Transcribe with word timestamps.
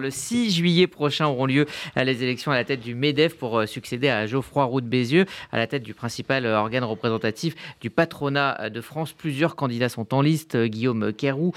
Le 0.00 0.12
6 0.12 0.52
juillet 0.52 0.86
prochain 0.86 1.26
auront 1.26 1.46
lieu 1.46 1.66
euh, 1.96 2.04
les 2.04 2.22
élections 2.22 2.52
à 2.52 2.54
la 2.54 2.62
tête 2.62 2.78
du 2.78 2.94
MEDEF 2.94 3.36
pour 3.36 3.58
euh, 3.58 3.66
succéder 3.66 4.08
à 4.08 4.28
Geoffroy 4.28 4.62
Roux 4.62 4.80
de 4.80 4.86
Bézieux, 4.86 5.26
à 5.50 5.58
la 5.58 5.66
tête 5.66 5.82
du 5.82 5.92
principal 5.92 6.46
euh, 6.46 6.56
organe 6.56 6.84
représentatif 6.84 7.56
du 7.80 7.90
patronat 7.90 8.70
de 8.70 8.80
France. 8.80 9.12
Plusieurs 9.12 9.56
candidats 9.56 9.88
sont 9.88 10.14
en 10.14 10.22
liste 10.22 10.56
Guillaume 10.56 11.12
Querroux, 11.12 11.50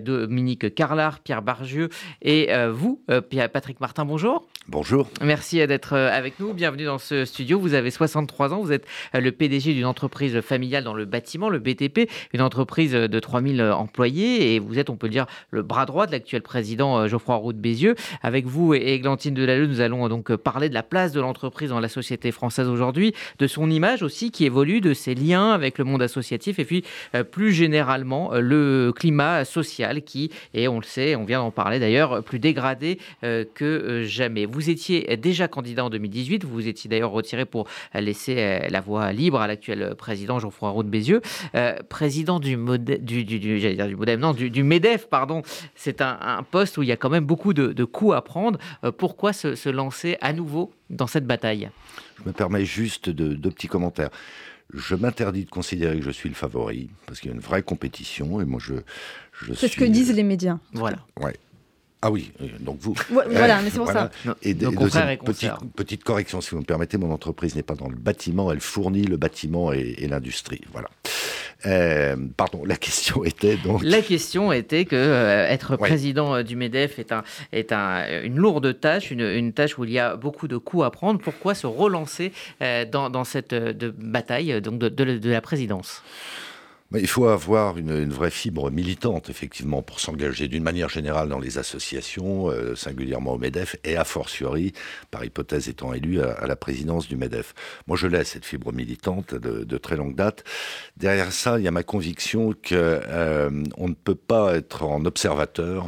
Dominique 0.00 0.74
Carlard, 0.74 1.20
Pierre 1.20 1.42
Bargieux 1.42 1.90
et 2.22 2.48
vous, 2.70 3.02
Patrick 3.28 3.78
Martin. 3.78 4.06
Bonjour. 4.06 4.46
Bonjour. 4.68 5.08
Merci 5.20 5.66
d'être 5.66 5.94
avec 5.94 6.38
nous. 6.38 6.54
Bienvenue 6.54 6.84
dans 6.84 6.98
ce 6.98 7.24
studio. 7.24 7.58
Vous 7.58 7.74
avez 7.74 7.90
63 7.90 8.54
ans. 8.54 8.62
Vous 8.62 8.72
êtes 8.72 8.86
le 9.12 9.32
PDG 9.32 9.74
d'une 9.74 9.86
entreprise 9.86 10.40
familiale 10.40 10.84
dans 10.84 10.94
le 10.94 11.04
bâtiment, 11.04 11.48
le 11.48 11.58
BTP, 11.58 12.08
une 12.32 12.40
entreprise 12.40 12.92
de 12.92 13.20
3000 13.20 13.60
employés. 13.60 14.54
Et 14.54 14.58
vous 14.60 14.78
êtes, 14.78 14.88
on 14.88 14.96
peut 14.96 15.08
dire, 15.08 15.26
le 15.50 15.62
bras 15.62 15.84
droit 15.84 16.06
de 16.06 16.12
l'actuel 16.12 16.42
président 16.42 17.08
Geoffroy 17.08 17.34
Roux 17.36 17.52
de 17.52 17.58
Bézieux. 17.58 17.96
Avec 18.22 18.46
vous 18.46 18.74
et 18.74 18.94
Églantine 18.94 19.34
Delalleux, 19.34 19.66
nous 19.66 19.80
allons 19.80 20.08
donc 20.08 20.34
parler 20.36 20.68
de 20.68 20.74
la 20.74 20.84
place 20.84 21.12
de 21.12 21.20
l'entreprise 21.20 21.70
dans 21.70 21.80
la 21.80 21.88
société 21.88 22.30
française 22.30 22.68
aujourd'hui, 22.68 23.14
de 23.38 23.46
son 23.46 23.68
image 23.68 24.02
aussi 24.02 24.30
qui 24.30 24.44
évolue, 24.44 24.80
de 24.80 24.94
ses 24.94 25.14
liens 25.14 25.50
avec 25.50 25.78
le 25.78 25.84
monde 25.84 26.02
associatif 26.02 26.58
et 26.58 26.64
puis 26.64 26.84
euh, 27.14 27.24
plus 27.24 27.52
généralement 27.52 28.32
euh, 28.32 28.40
le 28.40 28.92
climat 28.94 29.44
social 29.44 30.02
qui 30.02 30.30
est, 30.54 30.68
on 30.68 30.78
le 30.78 30.84
sait, 30.84 31.16
on 31.16 31.24
vient 31.24 31.40
d'en 31.40 31.50
parler 31.50 31.78
d'ailleurs, 31.78 32.22
plus 32.22 32.38
dégradé 32.38 32.98
euh, 33.24 33.44
que 33.54 34.04
jamais. 34.04 34.46
Vous 34.52 34.70
étiez 34.70 35.16
déjà 35.16 35.48
candidat 35.48 35.84
en 35.84 35.90
2018, 35.90 36.44
vous 36.44 36.52
vous 36.52 36.68
étiez 36.68 36.88
d'ailleurs 36.88 37.10
retiré 37.10 37.44
pour 37.44 37.66
laisser 37.94 38.60
la 38.68 38.80
voie 38.80 39.12
libre 39.12 39.40
à 39.40 39.46
l'actuel 39.46 39.94
président 39.96 40.38
Jean-François 40.38 40.70
Roux 40.70 40.82
de 40.82 40.88
Bézieux, 40.88 41.20
président 41.88 42.40
du, 42.40 42.56
du, 42.56 43.24
du, 43.24 43.38
dire 43.38 43.86
du, 43.86 43.96
modem, 43.96 44.20
non, 44.20 44.32
du, 44.32 44.62
MEDEF, 44.62 45.08
pardon. 45.08 45.42
C'est 45.74 46.00
un, 46.00 46.18
un 46.20 46.42
poste 46.42 46.78
où 46.78 46.82
il 46.82 46.88
y 46.88 46.92
a 46.92 46.96
quand 46.96 47.10
même 47.10 47.24
beaucoup 47.24 47.52
de, 47.54 47.72
de 47.72 47.84
coups 47.84 48.14
à 48.14 48.22
prendre. 48.22 48.58
Euh, 48.84 48.92
pourquoi 48.92 49.32
se, 49.32 49.68
lancer 49.68 50.16
à 50.20 50.32
nouveau 50.32 50.72
dans 50.90 51.06
cette 51.06 51.26
bataille? 51.26 51.70
Je 52.18 52.28
me 52.28 52.32
permets 52.32 52.64
juste 52.64 53.08
de, 53.08 53.34
deux 53.34 53.50
petits 53.50 53.68
commentaires. 53.68 54.10
Je 54.74 54.94
m'interdis 54.94 55.44
de 55.44 55.50
considérer 55.50 55.98
que 55.98 56.04
je 56.04 56.10
suis 56.10 56.28
le 56.28 56.34
favori, 56.34 56.90
parce 57.06 57.20
qu'il 57.20 57.30
y 57.30 57.32
a 57.32 57.34
une 57.34 57.42
vraie 57.42 57.62
compétition, 57.62 58.40
et 58.40 58.44
moi 58.44 58.60
je... 58.62 58.74
je 59.32 59.52
C'est 59.54 59.68
ce 59.68 59.76
que 59.76 59.84
disent 59.84 60.14
les 60.14 60.22
médias. 60.22 60.58
Voilà. 60.72 60.98
Ouais. 61.20 61.36
Ah 62.04 62.10
oui, 62.10 62.32
donc 62.58 62.78
vous. 62.80 62.96
voilà, 63.08 63.62
mais 63.62 63.70
c'est 63.70 63.78
pour 63.78 63.86
ça. 63.86 64.10
Et, 64.42 64.54
petite, 64.54 65.52
petite, 65.76 66.02
correction, 66.02 66.40
si 66.40 66.50
vous 66.50 66.58
me 66.58 66.64
permettez, 66.64 66.98
mon 66.98 67.12
entreprise 67.12 67.54
n'est 67.54 67.62
pas 67.62 67.76
dans 67.76 67.88
le 67.88 67.94
bâtiment, 67.94 68.50
elle 68.50 68.60
fournit 68.60 69.04
le 69.04 69.16
bâtiment 69.16 69.72
et, 69.72 70.08
l'industrie. 70.08 70.62
Voilà. 70.72 70.88
Euh, 71.64 72.16
pardon, 72.36 72.64
la 72.64 72.74
question 72.74 73.22
était 73.24 73.56
donc. 73.56 73.84
La 73.84 74.02
question 74.02 74.50
était 74.50 74.84
que 74.84 74.96
euh, 74.96 75.46
être 75.46 75.76
président 75.76 76.34
euh, 76.34 76.42
du 76.42 76.56
MEDEF 76.56 76.98
est, 76.98 77.12
un, 77.12 77.22
est 77.52 77.70
un, 77.70 78.22
une 78.24 78.34
lourde 78.34 78.80
tâche, 78.80 79.12
une, 79.12 79.20
une, 79.20 79.52
tâche 79.52 79.78
où 79.78 79.84
il 79.84 79.92
y 79.92 80.00
a 80.00 80.16
beaucoup 80.16 80.48
de 80.48 80.56
coups 80.56 80.82
à 80.84 80.90
prendre. 80.90 81.20
Pourquoi 81.20 81.54
se 81.54 81.68
relancer 81.68 82.32
dans, 82.90 83.10
dans, 83.10 83.22
cette 83.22 83.54
de 83.54 83.90
bataille 83.90 84.60
donc 84.60 84.80
de, 84.80 84.88
de 84.88 85.30
la 85.30 85.40
présidence? 85.40 86.02
Il 87.00 87.06
faut 87.06 87.26
avoir 87.26 87.78
une, 87.78 88.10
vraie 88.12 88.30
fibre 88.30 88.70
militante, 88.70 89.30
effectivement, 89.30 89.82
pour 89.82 90.00
s'engager 90.00 90.48
d'une 90.48 90.62
manière 90.62 90.88
générale 90.88 91.28
dans 91.28 91.38
les 91.38 91.58
associations, 91.58 92.50
euh, 92.50 92.74
singulièrement 92.74 93.32
au 93.32 93.38
MEDEF, 93.38 93.76
et 93.84 93.96
a 93.96 94.04
fortiori, 94.04 94.72
par 95.10 95.24
hypothèse 95.24 95.68
étant 95.68 95.92
élu, 95.92 96.20
à, 96.20 96.46
la 96.46 96.56
présidence 96.56 97.08
du 97.08 97.16
MEDEF. 97.16 97.54
Moi, 97.86 97.96
je 97.96 98.06
laisse 98.06 98.30
cette 98.30 98.44
fibre 98.44 98.72
militante 98.72 99.34
de, 99.34 99.78
très 99.78 99.96
longue 99.96 100.14
date. 100.14 100.44
Derrière 100.96 101.32
ça, 101.32 101.58
il 101.58 101.64
y 101.64 101.68
a 101.68 101.70
ma 101.70 101.82
conviction 101.82 102.52
qu'on 102.52 102.74
euh, 102.74 103.50
ne 103.50 103.94
peut 103.94 104.14
pas 104.14 104.54
être 104.54 104.84
en 104.84 105.04
observateur, 105.04 105.86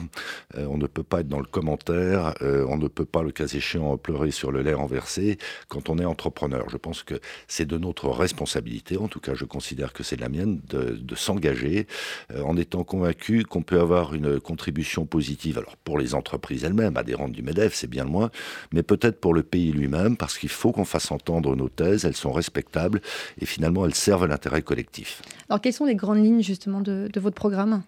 euh, 0.57 0.67
on 0.67 0.79
ne 0.79 0.87
peut 0.87 1.03
pas 1.03 1.21
être 1.21 1.29
dans 1.29 1.41
le 1.41 1.47
commentaire, 1.47 2.35
on 2.41 2.77
ne 2.77 2.89
peut 2.89 3.05
pas, 3.05 3.23
le 3.23 3.31
cas 3.31 3.47
échéant, 3.47 3.97
pleurer 3.97 4.31
sur 4.31 4.51
le 4.51 4.63
lait 4.63 4.75
renversé 4.75 5.39
quand 5.69 5.89
on 5.89 5.99
est 5.99 6.05
entrepreneur. 6.05 6.69
Je 6.71 6.77
pense 6.77 7.03
que 7.03 7.21
c'est 7.47 7.67
de 7.67 7.79
notre 7.79 8.09
responsabilité, 8.09 8.97
en 8.97 9.09
tout 9.09 9.21
cas, 9.21 9.35
je 9.35 9.45
considère 9.45 9.93
que 9.93 10.03
c'est 10.03 10.17
de 10.17 10.21
la 10.23 10.29
mienne, 10.29 10.61
de 10.69 10.94
de, 10.97 11.15
s'engager 11.15 11.87
euh, 12.33 12.43
en 12.43 12.57
étant 12.57 12.85
convaincu 12.85 13.45
qu'on 13.45 13.63
peut 13.63 13.81
avoir 13.81 14.15
une 14.15 14.41
contribution 14.41 15.07
positive. 15.07 15.59
Alors 15.59 15.77
pour 15.77 15.99
les 15.99 16.15
entreprises 16.15 16.65
elles-mêmes, 16.65 16.97
adhérentes 16.97 17.33
du 17.33 17.43
MEDEF, 17.43 17.75
c'est 17.75 17.91
bien 17.91 18.05
loin, 18.05 18.31
mais 18.73 18.83
peut-être 18.83 19.21
pour 19.21 19.35
le 19.35 19.43
pays 19.43 19.73
lui-même, 19.73 20.17
parce 20.17 20.39
qu'il 20.39 20.49
faut 20.49 20.73
qu'on 20.73 20.85
fasse 20.85 21.11
entendre 21.11 21.57
nos 21.57 21.69
thèses, 21.69 22.05
elles 22.05 22.17
sont 22.17 22.33
respectables 22.33 23.01
et 23.41 23.47
finalement 23.47 23.85
elles 23.85 23.95
servent 23.95 24.27
l'intérêt 24.27 24.63
collectif. 24.63 25.23
Alors 25.49 25.61
quelles 25.61 25.73
sont 25.73 25.87
les 25.87 25.97
grandes 25.97 26.25
lignes 26.25 26.43
justement 26.43 26.81
de 26.81 27.21
votre 27.21 27.37
programme? 27.37 27.83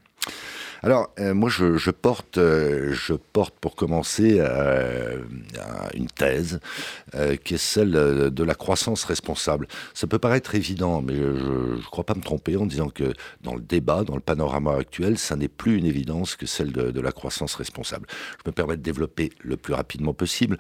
Alors, 0.87 1.13
euh, 1.19 1.35
moi, 1.35 1.49
je, 1.49 1.91
porte, 1.91 2.39
euh, 2.39 2.93
je 2.93 3.15
porte 3.15 3.57
pour 3.61 3.75
commencer 3.75 4.37
euh, 4.39 5.21
une 5.95 6.07
thèse 6.07 6.61
qui 7.43 7.55
est 7.55 7.59
celle 7.59 7.91
de 7.91 8.45
la 8.45 8.55
croissance 8.55 9.03
responsable. 9.03 9.67
Ça 9.95 10.07
peut 10.07 10.21
paraître 10.21 10.55
évident, 10.55 11.03
mais 11.03 11.17
je 11.17 11.77
ne 11.77 11.83
crois 11.91 12.05
pas 12.05 12.15
me 12.15 12.21
tromper 12.21 12.57
en 12.57 12.67
disant 12.67 12.89
que 12.89 13.15
dans 13.41 13.57
le 13.57 13.63
débat, 13.63 14.05
dans 14.05 14.15
le 14.15 14.21
panorama 14.21 14.77
actuel, 14.77 15.19
ça 15.19 15.35
n'est 15.35 15.49
plus 15.49 15.77
une 15.77 15.87
évidence 15.87 16.37
que 16.37 16.47
celle 16.47 16.71
de, 16.71 16.93
de, 16.93 17.01
la 17.01 17.11
croissance 17.11 17.57
responsable. 17.57 18.07
Je 18.45 18.49
me 18.49 18.53
permets 18.53 18.77
de 18.77 18.83
développer 18.83 19.33
le 19.43 19.57
plus 19.57 19.75
rapidement 19.75 20.15
possible. 20.15 20.57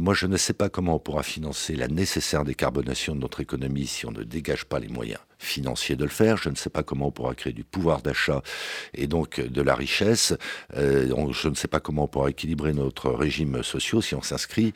moi, 0.00 0.14
je 0.14 0.26
ne 0.26 0.36
sais 0.36 0.54
pas 0.54 0.68
comment 0.68 0.96
on 0.96 0.98
pourra 0.98 1.22
financer 1.22 1.76
la 1.76 1.86
nécessaire 1.86 2.44
décarbonation 2.44 3.14
de 3.14 3.20
notre 3.20 3.40
économie 3.40 3.86
si 3.86 4.04
on 4.04 4.10
ne 4.10 4.24
dégage 4.24 4.64
pas 4.64 4.80
les 4.80 4.88
moyens 4.88 5.20
financier 5.40 5.96
de 5.96 6.04
le 6.04 6.10
faire. 6.10 6.36
Je 6.36 6.50
ne 6.50 6.54
sais 6.54 6.70
pas 6.70 6.82
comment 6.82 7.08
on 7.08 7.10
pourra 7.10 7.34
créer 7.34 7.52
du 7.52 7.64
pouvoir 7.64 8.02
d'achat 8.02 8.42
et 8.94 9.06
donc 9.06 9.40
de 9.40 9.59
la 9.62 9.74
richesse. 9.74 10.34
Euh, 10.76 11.32
je 11.32 11.48
ne 11.48 11.54
sais 11.54 11.68
pas 11.68 11.80
comment 11.80 12.04
on 12.04 12.08
pourra 12.08 12.30
équilibrer 12.30 12.72
notre 12.72 13.10
régime 13.10 13.62
social 13.62 14.02
si 14.02 14.14
on 14.14 14.22
s'inscrit 14.22 14.72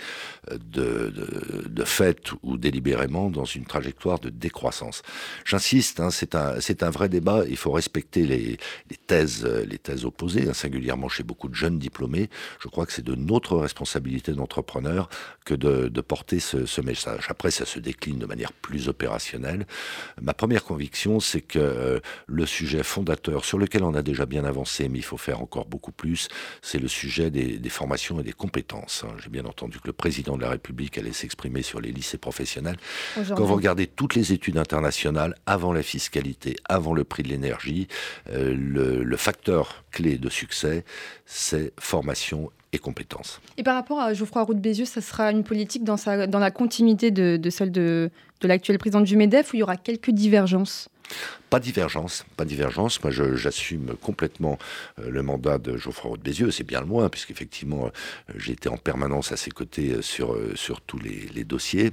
euh, 0.50 0.58
de, 0.58 1.10
de, 1.10 1.68
de, 1.68 1.84
fait 1.84 2.32
ou 2.42 2.56
délibérément 2.56 3.30
dans 3.30 3.44
une 3.44 3.64
trajectoire 3.64 4.18
de 4.18 4.30
décroissance. 4.30 5.02
J'insiste, 5.44 6.00
hein, 6.00 6.10
c'est 6.10 6.34
un, 6.34 6.90
vrai 6.90 7.08
débat. 7.08 7.44
Il 7.48 7.56
faut 7.56 7.72
respecter 7.72 8.26
les, 8.26 8.58
thèses, 9.06 9.44
les 9.44 9.78
thèses 9.78 10.04
opposées, 10.04 10.48
hein, 10.48 10.54
singulièrement 10.54 11.08
chez 11.08 11.22
beaucoup 11.22 11.48
de 11.48 11.54
jeunes 11.54 11.78
diplômés. 11.78 12.28
Je 12.60 12.68
crois 12.68 12.86
que 12.86 12.92
c'est 12.92 13.04
de 13.04 13.14
notre 13.14 13.56
responsabilité 13.56 14.32
d'entrepreneur 14.32 15.08
que 15.44 15.54
de, 15.54 15.88
de 15.88 16.00
porter 16.00 16.40
ce, 16.40 16.66
ce 16.66 16.80
message. 16.80 17.26
Après, 17.28 17.50
ça 17.50 17.64
se 17.64 17.78
décline 17.78 18.18
de 18.18 18.26
manière 18.26 18.52
plus 18.52 18.88
opérationnelle. 18.88 19.66
Ma 20.20 20.34
première 20.34 20.64
conviction, 20.64 21.20
c'est 21.20 21.40
que 21.40 21.58
euh, 21.58 22.00
le 22.26 22.46
sujet 22.46 22.82
fondateur, 22.82 23.44
sur 23.44 23.58
lequel 23.58 23.82
on 23.84 23.94
a 23.94 24.02
déjà 24.02 24.26
bien 24.26 24.44
avancé, 24.44 24.63
mais 24.80 24.98
il 24.98 25.04
faut 25.04 25.16
faire 25.16 25.40
encore 25.40 25.66
beaucoup 25.66 25.92
plus, 25.92 26.28
c'est 26.62 26.78
le 26.78 26.88
sujet 26.88 27.30
des, 27.30 27.68
formations 27.68 28.20
et 28.20 28.22
des 28.22 28.32
compétences. 28.32 29.04
Hein. 29.04 29.14
J'ai 29.22 29.30
bien 29.30 29.44
entendu 29.44 29.78
que 29.78 29.86
le 29.86 29.92
président 29.92 30.36
de 30.36 30.42
la 30.42 30.50
République 30.50 30.98
allait 30.98 31.12
s'exprimer 31.12 31.62
sur 31.62 31.80
les 31.80 31.92
lycées 31.92 32.18
professionnels. 32.18 32.76
Quand 33.14 33.44
vous 33.44 33.54
regardez 33.54 33.86
toutes 33.86 34.14
les 34.14 34.32
études 34.32 34.58
internationales, 34.58 35.34
avant 35.46 35.72
la 35.72 35.82
fiscalité, 35.82 36.56
avant 36.68 36.94
le 36.94 37.04
prix 37.04 37.22
de 37.22 37.28
l'énergie, 37.28 37.88
euh, 38.30 38.54
le, 38.54 39.16
facteur 39.16 39.84
clé 39.90 40.18
de 40.18 40.28
succès, 40.28 40.84
c'est 41.24 41.72
formation 41.78 42.50
et 42.72 42.78
compétences. 42.78 43.40
Et 43.56 43.62
par 43.62 43.74
rapport 43.76 44.00
à 44.00 44.12
Geoffroy 44.12 44.42
Roux 44.42 44.54
de 44.54 44.60
Bézieux, 44.60 44.84
ça 44.84 45.00
sera 45.00 45.30
une 45.30 45.44
politique 45.44 45.84
dans, 45.84 45.96
sa, 45.96 46.26
dans 46.26 46.40
la 46.40 46.50
continuité 46.50 47.10
de, 47.10 47.50
celle 47.50 47.70
de, 47.70 48.10
de 48.40 48.48
l'actuel 48.48 48.78
président 48.78 49.00
du 49.00 49.16
MEDEF 49.16 49.52
où 49.52 49.56
il 49.56 49.60
y 49.60 49.62
aura 49.62 49.76
quelques 49.76 50.10
divergences? 50.10 50.88
Pas 51.54 51.60
divergence, 51.60 52.24
pas 52.36 52.44
divergence. 52.44 53.00
Moi, 53.04 53.12
j'assume 53.12 53.94
complètement 54.02 54.58
euh, 54.98 55.08
le 55.08 55.22
mandat 55.22 55.58
de 55.58 55.76
Geoffroy 55.76 56.10
Roux 56.10 56.16
de 56.16 56.22
Bézieux. 56.22 56.50
C'est 56.50 56.64
bien 56.64 56.80
le 56.80 56.86
moins, 56.86 57.08
puisqu'effectivement, 57.08 57.86
euh, 57.86 58.32
j'ai 58.36 58.54
été 58.54 58.68
en 58.68 58.76
permanence 58.76 59.30
à 59.30 59.36
ses 59.36 59.52
côtés 59.52 59.92
euh, 59.92 60.02
sur, 60.02 60.36
sur 60.56 60.80
tous 60.80 60.98
les, 60.98 61.44
dossiers. 61.44 61.92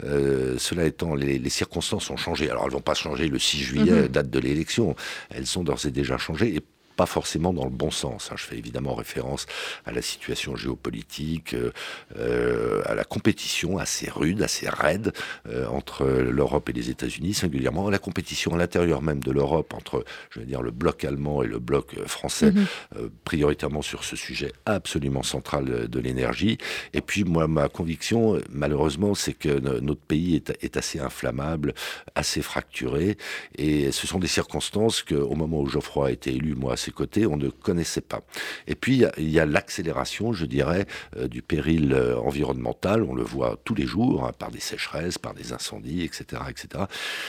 cela 0.00 0.84
étant, 0.84 1.14
les, 1.14 1.50
circonstances 1.50 2.08
ont 2.08 2.16
changé. 2.16 2.48
Alors, 2.50 2.64
elles 2.64 2.72
vont 2.72 2.80
pas 2.80 2.94
changer 2.94 3.28
le 3.28 3.38
6 3.38 3.58
juillet, 3.58 3.92
mm-hmm. 3.92 4.08
date 4.08 4.30
de 4.30 4.38
l'élection. 4.38 4.96
Elles 5.30 5.46
sont 5.46 5.62
d'ores 5.62 5.84
et 5.84 5.90
déjà 5.90 6.16
changées. 6.16 6.54
Et 6.54 6.62
pas 6.96 7.06
forcément 7.06 7.52
dans 7.52 7.64
le 7.64 7.70
bon 7.70 7.90
sens. 7.90 8.30
Hein. 8.30 8.34
Je 8.36 8.44
fais 8.44 8.58
évidemment 8.58 8.94
référence 8.94 9.46
à 9.86 9.92
la 9.92 10.02
situation 10.02 10.56
géopolitique, 10.56 11.54
euh, 11.54 11.72
euh, 12.16 12.82
à 12.86 12.94
la 12.94 13.04
compétition 13.04 13.78
assez 13.78 14.10
rude, 14.10 14.42
assez 14.42 14.68
raide 14.68 15.12
euh, 15.48 15.66
entre 15.66 16.04
l'Europe 16.06 16.68
et 16.68 16.72
les 16.72 16.90
États-Unis, 16.90 17.34
singulièrement 17.34 17.88
à 17.88 17.90
la 17.90 17.98
compétition 17.98 18.54
à 18.54 18.58
l'intérieur 18.58 19.02
même 19.02 19.22
de 19.22 19.30
l'Europe 19.30 19.74
entre, 19.74 20.04
je 20.30 20.40
veux 20.40 20.46
dire, 20.46 20.62
le 20.62 20.70
bloc 20.70 21.04
allemand 21.04 21.42
et 21.42 21.46
le 21.46 21.58
bloc 21.58 21.94
français, 22.06 22.52
mhm. 22.52 23.10
prioritairement 23.24 23.82
sur 23.82 24.04
ce 24.04 24.16
sujet 24.16 24.52
absolument 24.66 25.22
central 25.22 25.88
de 25.88 26.00
l'énergie. 26.00 26.58
Et 26.92 27.00
puis 27.00 27.24
moi, 27.24 27.48
ma 27.48 27.68
conviction, 27.68 28.38
malheureusement, 28.50 29.14
c'est 29.14 29.34
que 29.34 29.58
notre 29.80 30.00
pays 30.00 30.36
est, 30.36 30.52
est, 30.62 30.76
assez 30.76 30.98
inflammable, 30.98 31.74
assez 32.14 32.42
fracturé, 32.42 33.16
et 33.56 33.92
ce 33.92 34.06
sont 34.06 34.18
des 34.18 34.26
circonstances 34.26 35.02
que, 35.02 35.14
au 35.14 35.34
moment 35.34 35.60
où 35.60 35.66
Geoffroy 35.66 36.08
a 36.08 36.10
été 36.10 36.34
élu, 36.34 36.54
moi 36.54 36.76
ses 36.82 36.90
côtés, 36.90 37.26
on 37.26 37.36
ne 37.36 37.48
connaissait 37.48 38.00
pas. 38.00 38.22
Et 38.66 38.74
puis, 38.74 39.04
il 39.18 39.30
y 39.30 39.40
a, 39.40 39.46
l'accélération, 39.46 40.32
je 40.32 40.44
dirais, 40.46 40.86
euh, 41.16 41.28
du 41.28 41.42
péril 41.42 41.92
euh, 41.92 42.16
environnemental. 42.18 43.02
On 43.02 43.14
le 43.14 43.22
voit 43.22 43.58
tous 43.64 43.74
les 43.74 43.86
jours, 43.86 44.26
hein, 44.26 44.32
par 44.38 44.50
des 44.50 44.60
sécheresses, 44.60 45.18
par 45.18 45.34
des 45.34 45.52
incendies, 45.52 46.02
etc., 46.02 46.42
etc. 46.48 46.84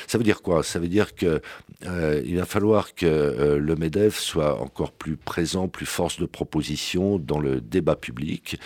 Ça 0.08 0.18
veut 0.18 0.24
dire 0.24 0.42
quoi? 0.42 0.64
Ça 0.64 0.80
veut 0.80 0.88
dire 0.88 1.16
que 1.16 1.42
euh, 1.86 2.22
va 2.36 2.46
falloir 2.46 2.96
que 2.96 3.58
le 3.60 3.76
Medef 3.76 4.18
soit 4.20 4.60
encore 4.60 4.92
plus 4.92 5.16
présent, 5.16 5.68
plus 5.68 5.86
force 5.86 6.20
de 6.20 6.26
proposition 6.26 7.20
dans 7.20 7.40
le 7.40 7.62
débat 7.62 7.96
public, 7.96 8.60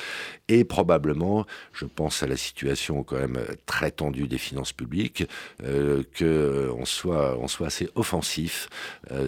et 0.48 0.64
probablement, 0.64 1.46
je 1.74 1.86
pense 1.86 2.24
à 2.24 2.28
la 2.28 2.38
situation 2.38 3.04
quand 3.04 3.18
même 3.18 3.40
très 3.66 3.92
tendue 3.92 4.28
des 4.28 4.38
finances 4.38 4.74
publiques, 4.74 5.26
euh, 5.64 6.04
qu'on 6.18 6.86
soit, 6.86 7.38
on 7.40 7.48
soit 7.48 7.68
assez 7.68 7.90
offensif 7.96 8.70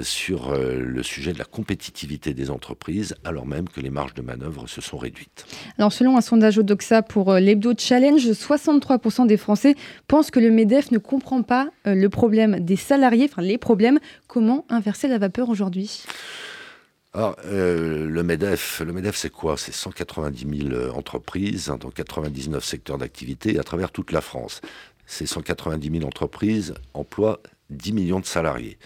sur 0.02 0.54
le 0.56 1.04
sujet 1.04 1.34
de 1.34 1.40
la 1.40 1.46
compétitivité 1.46 2.34
des 2.34 2.50
entreprises, 2.50 3.16
alors 3.24 3.46
même 3.46 3.70
que 3.70 3.82
les 3.82 3.90
marges 3.90 4.14
de 4.14 4.22
manœuvre 4.22 4.68
se 4.68 4.82
sont 4.82 4.98
réduites. 4.98 5.46
Alors, 5.78 5.92
selon 5.94 6.18
un 6.18 6.22
sondage 6.22 6.58
Odoxa 6.58 7.02
pour 7.02 7.32
euh, 7.32 7.40
l'Hebdo 7.40 7.74
Challenge, 7.78 8.22
63% 8.22 9.28
des 9.28 9.38
Français 9.38 9.76
pensent 10.08 10.32
que 10.32 10.40
le 10.40 10.52
MEDEF 10.52 10.92
ne 10.92 10.98
comprend 10.98 11.42
pas 11.42 11.70
euh, 11.88 11.96
le 11.96 12.10
problème 12.10 12.60
des 12.60 12.76
salariés, 12.76 13.30
enfin 13.32 13.42
les 13.42 13.58
problèmes. 13.58 14.00
Comment 14.28 14.66
inverser 14.70 15.08
la 15.08 15.18
vapeur 15.18 15.50
aujourd'hui? 15.50 16.04
Alors, 17.14 17.36
euh, 17.46 18.08
le 18.08 18.22
MEDEF, 18.22 18.82
le 18.82 18.94
MEDEF 18.94 19.16
c'est 19.16 19.32
quoi? 19.32 19.58
C'est 19.58 19.72
190 19.72 20.70
000 20.70 20.96
entreprises 20.96 21.70
hein, 21.70 21.78
dans 21.78 21.90
99 21.90 22.64
secteurs 22.64 23.00
d'activité 23.00 23.58
à 23.58 23.64
travers 23.64 23.92
toute 23.92 24.12
la 24.12 24.22
France. 24.22 24.62
Ces 25.08 25.26
190 25.26 25.90
000 25.90 26.06
entreprises 26.06 26.76
emploient 26.94 27.40
10 27.72 27.94
millions 27.94 28.20
de 28.20 28.28
salariés. 28.28 28.78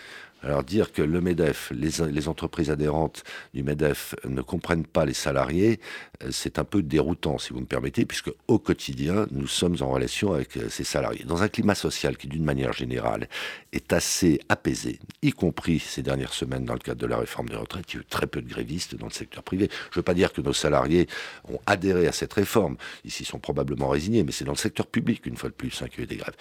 Alors 0.44 0.64
dire 0.64 0.92
que 0.92 1.02
le 1.02 1.22
MEDEF, 1.22 1.72
les, 1.74 2.28
entreprises 2.28 2.70
adhérentes 2.70 3.24
du 3.54 3.64
MEDEF 3.64 4.16
ne 4.26 4.42
comprennent 4.42 4.86
pas 4.86 5.06
les 5.06 5.14
salariés, 5.14 5.80
euh, 6.24 6.30
c'est 6.32 6.60
un 6.60 6.66
peu 6.66 6.84
déroutant, 6.84 7.38
si 7.38 7.54
vous 7.54 7.62
me 7.62 7.66
permettez, 7.66 8.06
puisque 8.06 8.32
au 8.48 8.60
quotidien, 8.60 9.26
nous 9.32 9.48
sommes 9.48 9.78
en 9.80 9.90
relation 9.90 10.34
avec 10.34 10.58
euh, 10.58 10.68
ces 10.70 10.84
salariés. 10.84 11.24
Dans 11.24 11.44
un 11.44 11.48
climat 11.48 11.76
social 11.76 12.18
qui, 12.18 12.28
d'une 12.28 12.44
manière 12.44 12.74
générale, 12.74 13.30
est 13.72 13.94
assez 13.94 14.42
apaisé, 14.50 15.00
y 15.22 15.32
compris 15.32 15.80
ces 15.80 16.02
dernières 16.02 16.34
semaines 16.34 16.66
dans 16.66 16.74
le 16.74 16.80
cadre 16.80 17.00
de 17.00 17.08
la 17.08 17.18
réforme 17.18 17.48
des 17.48 17.56
retraites, 17.56 17.94
il 17.94 17.96
y 17.96 18.00
a 18.00 18.02
eu 18.02 18.06
très 18.06 18.28
peu 18.28 18.42
de 18.42 18.50
grévistes 18.50 18.96
dans 18.96 19.08
le 19.08 19.14
secteur 19.14 19.44
privé. 19.44 19.70
Je 19.72 19.92
ne 19.92 19.96
veux 19.96 20.04
pas 20.04 20.14
dire 20.14 20.34
que 20.34 20.42
nos 20.42 20.54
salariés 20.54 21.08
ont 21.50 21.60
adhéré 21.66 22.08
à 22.08 22.12
cette 22.12 22.34
réforme, 22.34 22.76
ils 23.06 23.12
s'y 23.12 23.24
sont 23.24 23.40
probablement 23.40 23.88
résignés, 23.88 24.24
mais 24.24 24.34
c'est 24.34 24.46
dans 24.46 24.52
le 24.52 24.58
secteur 24.58 24.88
public, 24.88 25.26
une 25.26 25.38
fois 25.38 25.50
de 25.50 25.56
plus, 25.56 25.82
hein, 25.82 25.88
qu'il 25.88 26.00
y 26.00 26.02
a 26.02 26.04
eu 26.04 26.08
des 26.08 26.18
grèves. 26.18 26.36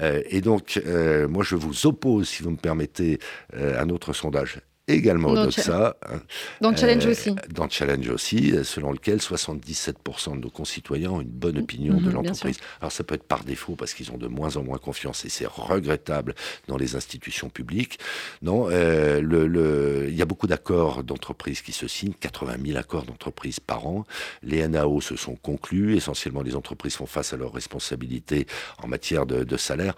Euh, 0.00 0.22
et 0.28 0.40
donc, 0.40 0.80
moi, 1.28 1.44
je 1.44 1.54
vous 1.54 1.86
oppose, 1.86 2.28
si 2.28 2.42
vous 2.42 2.50
me 2.50 2.56
permettez, 2.56 3.18
un 3.54 3.88
autre 3.90 4.12
sondage 4.12 4.60
également 4.88 5.28
au 5.30 5.34
Doxa. 5.34 5.96
Hein. 6.08 6.20
Dans 6.60 6.74
Challenge 6.74 7.06
euh, 7.06 7.10
aussi. 7.10 7.34
Dans 7.52 7.68
Challenge 7.68 8.08
aussi, 8.08 8.54
selon 8.64 8.92
lequel 8.92 9.18
77% 9.18 10.36
de 10.36 10.40
nos 10.40 10.50
concitoyens 10.50 11.10
ont 11.10 11.20
une 11.20 11.28
bonne 11.28 11.58
opinion 11.58 11.96
de 11.96 12.08
mhm, 12.08 12.12
l'entreprise. 12.12 12.58
Alors 12.80 12.92
ça 12.92 13.04
peut 13.04 13.14
être 13.14 13.26
par 13.26 13.44
défaut 13.44 13.74
parce 13.74 13.94
qu'ils 13.94 14.12
ont 14.12 14.18
de 14.18 14.28
moins 14.28 14.56
en 14.56 14.62
moins 14.62 14.78
confiance 14.78 15.24
et 15.24 15.28
c'est 15.28 15.46
regrettable 15.46 16.34
dans 16.68 16.76
les 16.76 16.94
institutions 16.94 17.48
publiques. 17.48 17.98
Non, 18.42 18.68
euh, 18.70 19.20
le, 19.20 20.06
il 20.08 20.16
y 20.16 20.22
a 20.22 20.26
beaucoup 20.26 20.46
d'accords 20.46 21.02
d'entreprises 21.02 21.62
qui 21.62 21.72
se 21.72 21.88
signent, 21.88 22.14
80 22.14 22.56
000 22.64 22.78
accords 22.78 23.04
d'entreprises 23.04 23.60
par 23.60 23.86
an. 23.86 24.04
Les 24.42 24.66
NAO 24.68 25.00
se 25.00 25.16
sont 25.16 25.36
conclus, 25.36 25.96
essentiellement 25.96 26.42
les 26.42 26.54
entreprises 26.54 26.96
font 26.96 27.06
face 27.06 27.32
à 27.32 27.36
leurs 27.36 27.52
responsabilités 27.52 28.46
en 28.82 28.88
matière 28.88 29.26
de, 29.26 29.56
salaire. 29.56 29.94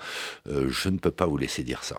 Euh, 0.48 0.68
je 0.70 0.88
ne 0.88 0.98
peux 0.98 1.10
pas 1.10 1.26
vous 1.26 1.36
laisser 1.36 1.64
dire 1.64 1.82
ça. 1.82 1.96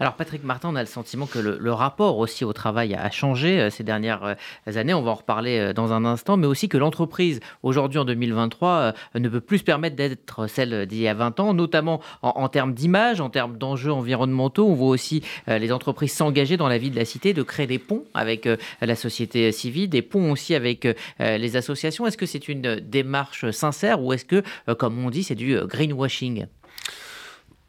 Alors 0.00 0.14
Patrick 0.14 0.44
Martin, 0.44 0.70
on 0.70 0.76
a 0.76 0.80
le 0.80 0.86
sentiment 0.86 1.26
que 1.26 1.38
le, 1.38 1.72
rapport 1.72 2.18
aussi 2.18 2.44
au 2.44 2.52
travail 2.52 2.94
a 2.94 3.10
changé 3.10 3.60
euh, 3.60 3.70
ces 3.70 3.82
dernières 3.82 4.24
euh, 4.24 4.76
années, 4.76 4.94
on 4.94 5.02
va 5.02 5.10
en 5.10 5.14
reparler 5.14 5.58
euh, 5.58 5.72
dans 5.72 5.92
un 5.92 6.04
instant, 6.04 6.36
mais 6.36 6.46
aussi 6.46 6.68
que 6.68 6.78
l'entreprise 6.78 7.40
aujourd'hui 7.62 7.98
en 7.98 8.04
2023 8.04 8.92
ne 9.16 9.28
peut 9.28 9.40
plus 9.40 9.58
se 9.58 9.64
permettre 9.64 9.96
d'être 9.96 10.46
celle 10.46 10.86
d'il 10.86 11.00
y 11.00 11.08
a 11.08 11.14
20 11.14 11.40
ans, 11.40 11.54
notamment 11.54 12.00
en, 12.22 12.48
termes 12.48 12.74
d'image, 12.74 13.20
en 13.20 13.30
termes 13.30 13.58
d'enjeux 13.58 13.92
environnementaux. 13.92 14.66
On 14.66 14.74
voit 14.74 14.88
aussi 14.88 15.22
les 15.46 15.72
entreprises 15.72 16.12
s'engager 16.12 16.56
dans 16.56 16.68
la 16.68 16.78
vie 16.78 16.90
de 16.90 16.96
la 16.96 17.04
cité, 17.04 17.32
de 17.32 17.42
créer 17.42 17.66
des 17.66 17.78
ponts 17.78 18.04
avec 18.14 18.48
la 18.80 18.96
société 18.96 19.50
civile, 19.52 19.88
des 19.88 20.02
ponts 20.02 20.30
aussi 20.30 20.54
avec 20.54 20.86
les 21.18 21.56
associations. 21.56 22.06
Est-ce 22.06 22.16
que 22.16 22.26
c'est 22.26 22.48
une 22.48 22.76
démarche 22.76 23.50
sincère 23.50 24.02
ou 24.02 24.12
est-ce 24.12 24.24
que, 24.24 24.42
comme 24.74 25.04
on 25.04 25.10
dit, 25.10 25.24
c'est 25.24 25.34
du 25.34 25.56
greenwashing? 25.56 26.46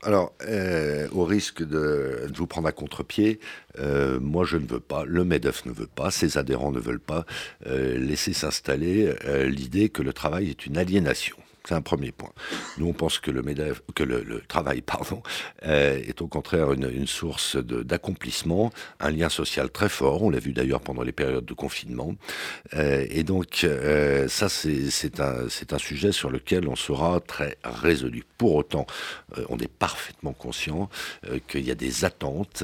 Alors, 0.05 0.33
euh, 0.47 1.07
au 1.13 1.25
risque 1.25 1.63
de, 1.63 2.27
vous 2.35 2.45
prendre 2.45 2.67
à 2.67 2.71
contre-pied, 2.71 3.39
euh, 3.79 4.19
moi 4.19 4.45
je 4.45 4.57
ne 4.57 4.67
veux 4.67 4.79
pas, 4.79 5.03
le 5.03 5.25
MEDEF 5.25 5.65
ne 5.65 5.71
veut 5.71 5.87
pas, 5.87 6.11
ses 6.11 6.37
adhérents 6.37 6.71
ne 6.71 6.79
veulent 6.79 6.99
pas 6.99 7.25
euh, 7.65 7.97
laisser 7.97 8.31
s'installer 8.31 9.15
l'idée 9.47 9.89
que 9.89 10.03
le 10.03 10.13
travail 10.13 10.51
est 10.51 10.67
une 10.67 10.77
aliénation. 10.77 11.35
C'est 11.67 11.73
un 11.73 11.81
premier 11.81 12.11
point. 12.11 12.31
Nous, 12.77 12.87
on 12.87 12.93
pense 12.93 13.17
que 13.17 13.31
le, 13.31 13.41
que 13.95 14.03
le, 14.03 14.41
travail 14.47 14.81
pardon, 14.81 15.23
euh, 15.65 15.99
est 16.05 16.21
au 16.21 16.27
contraire 16.27 16.73
une, 16.73 17.07
source 17.07 17.57
d'accomplissement, 17.57 18.71
un 18.99 19.09
lien 19.09 19.29
social 19.29 19.71
très 19.71 19.89
fort. 19.89 20.21
On 20.21 20.29
l'a 20.29 20.39
vu 20.39 20.53
d'ailleurs 20.53 20.81
pendant 20.81 21.01
les 21.01 21.11
périodes 21.11 21.45
de 21.45 21.53
confinement. 21.53 22.15
Euh, 22.75 23.05
et 23.09 23.23
donc, 23.23 23.63
euh, 23.63 24.27
ça, 24.27 24.47
c'est 24.47 25.19
un, 25.19 25.77
sujet 25.77 26.11
sur 26.11 26.29
lequel 26.29 26.67
on 26.67 26.75
sera 26.75 27.19
très 27.19 27.57
résolu. 27.63 28.23
Pour 28.37 28.55
autant, 28.55 28.85
on 29.49 29.57
est 29.57 29.71
parfaitement 29.71 30.33
conscient 30.33 30.89
qu'il 31.47 31.65
y 31.65 31.71
a 31.71 31.75
des 31.75 32.05
attentes 32.05 32.63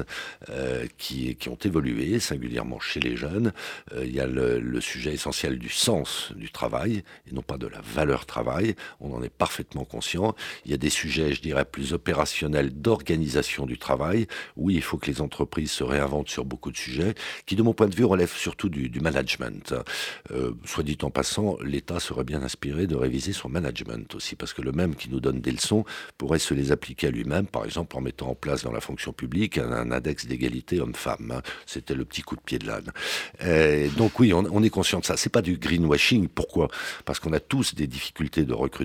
qui, 0.98 1.36
ont 1.48 1.58
évolué, 1.64 2.20
singulièrement 2.20 2.80
chez 2.80 3.00
les 3.00 3.16
jeunes. 3.16 3.52
il 3.96 4.14
y 4.14 4.20
a 4.20 4.26
le 4.26 4.80
sujet 4.80 5.12
essentiel 5.12 5.58
du 5.58 5.68
sens 5.68 6.32
du 6.36 6.50
travail, 6.50 7.04
et 7.30 7.34
non 7.34 7.42
pas 7.42 7.58
de 7.58 7.66
la 7.66 7.80
valeur 7.80 8.26
travail 8.26 8.74
on 9.00 9.12
en 9.14 9.22
est 9.22 9.28
parfaitement 9.28 9.84
conscient. 9.84 10.34
Il 10.64 10.70
y 10.70 10.74
a 10.74 10.76
des 10.76 10.90
sujets, 10.90 11.32
je 11.32 11.42
dirais, 11.42 11.64
plus 11.64 11.92
opérationnels 11.92 12.70
d'organisation 12.70 13.66
du 13.66 13.78
travail. 13.78 14.26
Oui, 14.56 14.74
il 14.74 14.82
faut 14.82 14.98
que 14.98 15.06
les 15.06 15.20
entreprises 15.20 15.70
se 15.70 15.84
réinventent 15.84 16.28
sur 16.28 16.44
beaucoup 16.44 16.70
de 16.70 16.76
sujets, 16.76 17.14
qui, 17.46 17.56
de 17.56 17.62
mon 17.62 17.74
point 17.74 17.88
de 17.88 17.94
vue, 17.94 18.04
relèvent 18.04 18.34
surtout 18.34 18.68
du, 18.68 19.00
management. 19.00 19.74
Euh, 20.30 20.52
soit 20.64 20.84
dit 20.84 20.98
en 21.02 21.10
passant, 21.10 21.56
l'État 21.62 21.98
serait 21.98 22.24
bien 22.24 22.42
inspiré 22.42 22.86
de 22.86 22.94
réviser 22.94 23.32
son 23.32 23.48
management 23.48 24.14
aussi, 24.14 24.36
parce 24.36 24.52
que 24.52 24.62
le 24.62 24.72
même 24.72 24.94
qui 24.94 25.10
nous 25.10 25.20
donne 25.20 25.40
des 25.40 25.50
leçons 25.50 25.84
pourrait 26.18 26.38
se 26.38 26.54
les 26.54 26.70
appliquer 26.70 27.08
à 27.08 27.10
lui-même, 27.10 27.46
par 27.46 27.64
exemple 27.64 27.96
en 27.96 28.00
mettant 28.00 28.28
en 28.28 28.34
place 28.34 28.62
dans 28.62 28.70
la 28.70 28.80
fonction 28.80 29.12
publique 29.12 29.58
un, 29.58 29.90
index 29.90 30.26
d'égalité 30.26 30.80
homme-femme. 30.80 31.32
Hein. 31.34 31.42
C'était 31.66 31.94
le 31.94 32.04
petit 32.04 32.22
coup 32.22 32.36
de 32.36 32.40
pied 32.40 32.58
de 32.58 32.66
l'âne. 32.66 32.92
Donc 33.96 34.20
oui, 34.20 34.32
on, 34.32 34.44
on, 34.50 34.62
est 34.62 34.70
conscient 34.70 35.00
de 35.00 35.04
ça. 35.04 35.16
C'est 35.16 35.30
pas 35.30 35.42
du 35.42 35.56
greenwashing. 35.56 36.28
Pourquoi? 36.28 36.68
Parce 37.04 37.18
qu'on 37.18 37.32
a 37.32 37.40
tous 37.40 37.74
des 37.74 37.86
difficultés 37.86 38.44
de 38.44 38.52
recrutement 38.52 38.81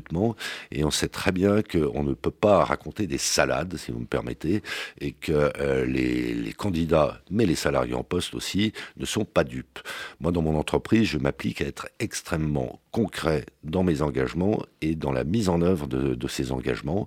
et 0.71 0.83
on 0.83 0.91
sait 0.91 1.07
très 1.07 1.31
bien 1.31 1.61
qu'on 1.61 2.03
ne 2.03 2.13
peut 2.13 2.31
pas 2.31 2.63
raconter 2.63 3.07
des 3.07 3.17
salades, 3.17 3.77
si 3.77 3.91
vous 3.91 3.99
me 3.99 4.05
permettez, 4.05 4.61
et 4.99 5.11
que 5.11 5.51
euh, 5.59 5.85
les, 5.85 6.53
candidats, 6.53 7.21
mais 7.29 7.45
les 7.45 7.55
salariés 7.55 7.93
en 7.93 8.03
poste 8.03 8.33
aussi, 8.33 8.73
ne 8.97 9.05
sont 9.05 9.25
pas 9.25 9.43
dupes. 9.43 9.79
Moi, 10.19 10.31
dans 10.31 10.41
mon 10.41 10.57
entreprise, 10.57 11.05
je 11.05 11.17
m'applique 11.17 11.61
à 11.61 11.65
être 11.65 11.87
extrêmement 11.99 12.79
concret 12.91 13.45
dans 13.63 13.83
mes 13.83 14.01
engagements 14.01 14.63
et 14.81 14.95
dans 14.95 15.11
la 15.11 15.23
mise 15.23 15.49
en 15.49 15.61
œuvre 15.61 15.87
de 15.87 16.27
ces 16.27 16.51
engagements. 16.51 17.05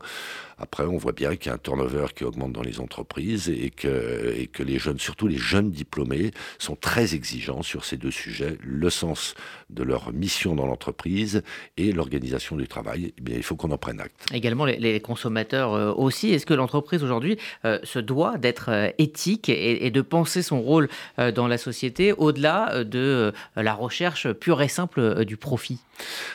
Après, 0.60 0.84
on 0.84 0.98
voit 0.98 1.12
bien 1.12 1.36
qu'il 1.36 1.48
y 1.48 1.50
a 1.50 1.54
un 1.54 1.58
turnover 1.58 2.06
qui 2.14 2.24
augmente 2.24 2.52
dans 2.52 2.62
les 2.62 2.80
entreprises 2.80 3.48
et 3.48 3.70
que, 3.70 4.34
et 4.36 4.46
que 4.46 4.62
les 4.62 4.78
jeunes, 4.78 4.98
surtout 4.98 5.26
les 5.26 5.38
jeunes 5.38 5.70
diplômés, 5.70 6.32
sont 6.58 6.76
très 6.76 7.14
exigeants 7.14 7.62
sur 7.62 7.84
ces 7.84 7.96
deux 7.96 8.10
sujets, 8.10 8.58
le 8.62 8.90
sens 8.90 9.34
de 9.70 9.82
leur 9.82 10.12
mission 10.12 10.54
dans 10.54 10.66
l'entreprise 10.66 11.42
et 11.76 11.92
l'organisation 11.92 12.56
du 12.56 12.68
travail. 12.68 13.14
Eh 13.16 13.20
bien, 13.20 13.36
il 13.36 13.42
faut 13.42 13.56
qu'on 13.56 13.70
en 13.70 13.78
prenne 13.78 14.00
acte. 14.00 14.26
Également, 14.32 14.64
les, 14.64 15.00
consommateurs 15.00 15.72
euh, 15.72 15.92
aussi. 15.92 16.32
Est-ce 16.32 16.46
que 16.46 16.54
l'entreprise 16.54 17.02
aujourd'hui 17.02 17.38
euh, 17.64 17.78
se 17.84 17.98
doit 17.98 18.36
d'être 18.36 18.70
euh, 18.70 18.90
éthique 18.98 19.48
et, 19.48 19.86
et, 19.86 19.90
de 19.90 20.02
penser 20.02 20.42
son 20.42 20.60
rôle 20.60 20.88
dans 21.34 21.48
la 21.48 21.58
société 21.58 22.12
au-delà 22.12 22.84
de 22.84 23.32
la 23.56 23.74
recherche 23.74 24.30
pure 24.32 24.62
et 24.62 24.68
simple 24.68 25.24
du 25.24 25.36
profit? 25.36 25.80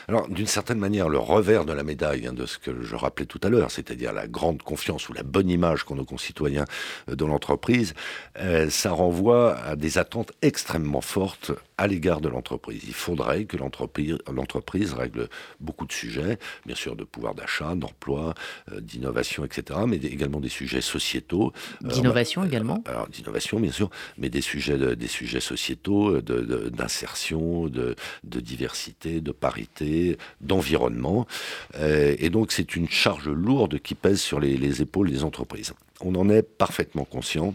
Alors, 0.08 0.28
d'une 0.28 0.46
certaine 0.46 0.78
manière, 0.78 1.08
le 1.08 1.18
revers 1.18 1.64
de 1.64 1.72
la 1.72 1.82
médaille 1.82 2.26
hein, 2.26 2.32
de 2.32 2.46
ce 2.46 2.58
que 2.58 2.82
je 2.82 2.96
rappelais 2.96 3.26
tout 3.26 3.40
à 3.42 3.48
l'heure, 3.48 3.70
c'est-à-dire 3.70 4.12
la 4.16 4.26
grande 4.26 4.62
confiance 4.62 5.08
ou 5.08 5.12
la 5.12 5.22
bonne 5.22 5.48
image 5.48 5.84
qu'ont 5.84 5.94
nos 5.94 6.04
concitoyens 6.04 6.64
euh, 7.08 7.14
de 7.14 7.24
l'entreprise, 7.24 7.94
euh, 8.38 8.68
ça 8.70 8.90
renvoie 8.90 9.56
à 9.60 9.76
des 9.76 9.98
attentes 9.98 10.32
extrêmement 10.42 11.00
fortes 11.00 11.52
à 11.78 11.86
l'égard 11.86 12.20
de 12.20 12.28
l'entreprise. 12.28 12.82
Il 12.86 12.94
faudrait 12.94 13.44
que 13.44 13.56
l'entreprise 13.56 14.92
règle 14.92 15.28
beaucoup 15.60 15.86
de 15.86 15.92
sujets, 15.92 16.38
bien 16.64 16.74
sûr 16.74 16.96
de 16.96 17.04
pouvoir 17.04 17.34
d'achat, 17.34 17.74
d'emploi, 17.74 18.34
euh, 18.72 18.80
d'innovation, 18.80 19.44
etc., 19.44 19.80
mais 19.86 19.96
également 19.96 20.40
des 20.40 20.48
sujets 20.48 20.80
sociétaux. 20.80 21.52
D'innovation 21.82 22.44
également 22.44 22.82
Alors, 22.86 23.08
d'innovation, 23.08 23.60
bien 23.60 23.72
sûr, 23.72 23.90
mais 24.18 24.30
des 24.30 24.40
sujets, 24.40 24.96
des 24.96 25.08
sujets 25.08 25.40
sociétaux, 25.40 26.20
d'insertion, 26.20 27.66
de, 27.66 27.94
de, 28.24 28.40
diversité, 28.40 29.20
de 29.20 29.32
parité, 29.32 30.16
d'environnement. 30.40 31.26
et 31.78 32.30
donc, 32.30 32.52
c'est 32.52 32.76
une 32.76 32.88
charge 32.88 33.28
lourde 33.28 33.78
qui 33.78 33.94
pèse 33.94 34.20
sur 34.20 34.40
les, 34.40 34.82
épaules 34.82 35.10
des 35.10 35.24
entreprises. 35.24 35.72
On 36.00 36.14
en 36.14 36.28
est 36.28 36.42
parfaitement 36.42 37.04
conscient. 37.04 37.54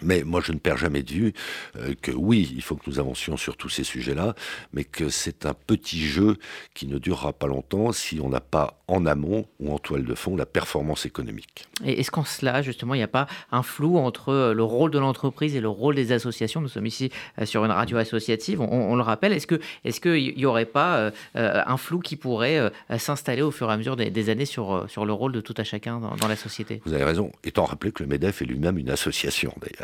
Mais 0.00 0.22
moi, 0.24 0.40
je 0.42 0.52
ne 0.52 0.58
perds 0.58 0.78
jamais 0.78 1.02
de 1.02 1.12
vue 1.12 1.32
euh, 1.76 1.94
que 2.00 2.10
oui, 2.12 2.50
il 2.54 2.62
faut 2.62 2.76
que 2.76 2.88
nous 2.88 2.98
avancions 2.98 3.36
sur 3.36 3.56
tous 3.56 3.68
ces 3.68 3.84
sujets-là, 3.84 4.34
mais 4.72 4.84
que 4.84 5.10
c'est 5.10 5.44
un 5.44 5.52
petit 5.54 6.00
jeu 6.00 6.36
qui 6.72 6.86
ne 6.86 6.98
durera 6.98 7.32
pas 7.32 7.46
longtemps 7.46 7.92
si 7.92 8.18
on 8.20 8.30
n'a 8.30 8.40
pas 8.40 8.82
en 8.88 9.04
amont 9.04 9.46
ou 9.60 9.72
en 9.72 9.78
toile 9.78 10.04
de 10.04 10.14
fond 10.14 10.34
la 10.34 10.46
performance 10.46 11.04
économique. 11.04 11.66
Et 11.84 12.00
est-ce 12.00 12.10
qu'en 12.10 12.24
cela, 12.24 12.62
justement, 12.62 12.94
il 12.94 12.98
n'y 12.98 13.04
a 13.04 13.08
pas 13.08 13.26
un 13.50 13.62
flou 13.62 13.98
entre 13.98 14.30
euh, 14.30 14.54
le 14.54 14.62
rôle 14.62 14.90
de 14.90 14.98
l'entreprise 14.98 15.54
et 15.56 15.60
le 15.60 15.68
rôle 15.68 15.94
des 15.94 16.12
associations? 16.12 16.62
Nous 16.62 16.68
sommes 16.68 16.86
ici 16.86 17.10
euh, 17.38 17.44
sur 17.44 17.64
une 17.64 17.70
radio 17.70 17.98
associative, 17.98 18.60
on, 18.62 18.96
le 18.96 19.02
rappelle. 19.02 19.32
Est-ce 19.32 20.00
qu'il 20.00 20.34
n'y 20.36 20.44
aurait 20.46 20.66
pas 20.66 21.10
un 21.34 21.76
flou 21.76 22.00
qui 22.00 22.16
pourrait 22.16 22.70
s'installer 22.98 23.42
au 23.42 23.50
fur 23.50 23.70
et 23.70 23.72
à 23.72 23.76
mesure 23.76 23.96
des, 23.96 24.30
années 24.30 24.44
sur, 24.44 24.86
sur 24.88 25.06
le 25.06 25.12
rôle 25.12 25.32
de 25.32 25.40
tout 25.40 25.54
à 25.56 25.64
chacun 25.64 25.98
dans, 25.98 26.14
dans 26.16 26.28
la 26.28 26.36
société? 26.36 26.80
Vous 26.84 26.92
avez 26.92 27.04
raison, 27.04 27.32
étant 27.44 27.64
rappelé 27.64 27.90
que 27.90 28.02
le 28.02 28.08
MEDEF 28.08 28.42
est 28.42 28.44
lui-même 28.44 28.78
une 28.78 28.90
association 28.90 29.54
d'ailleurs. 29.60 29.81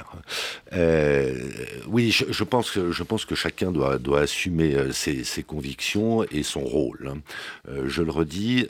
Euh, 0.73 1.35
oui, 1.87 2.11
je, 2.11 2.45
pense 2.45 2.71
que, 2.71 3.35
chacun 3.35 3.73
doit, 3.73 3.99
doit 3.99 4.21
assumer 4.21 4.75
euh, 4.75 4.93
ses, 4.93 5.43
convictions 5.43 6.25
et 6.25 6.43
son 6.43 6.61
rôle. 6.61 7.11
Hein. 7.12 7.19
Euh, 7.69 7.85
je 7.87 8.02
le 8.02 8.11
redis, 8.11 8.67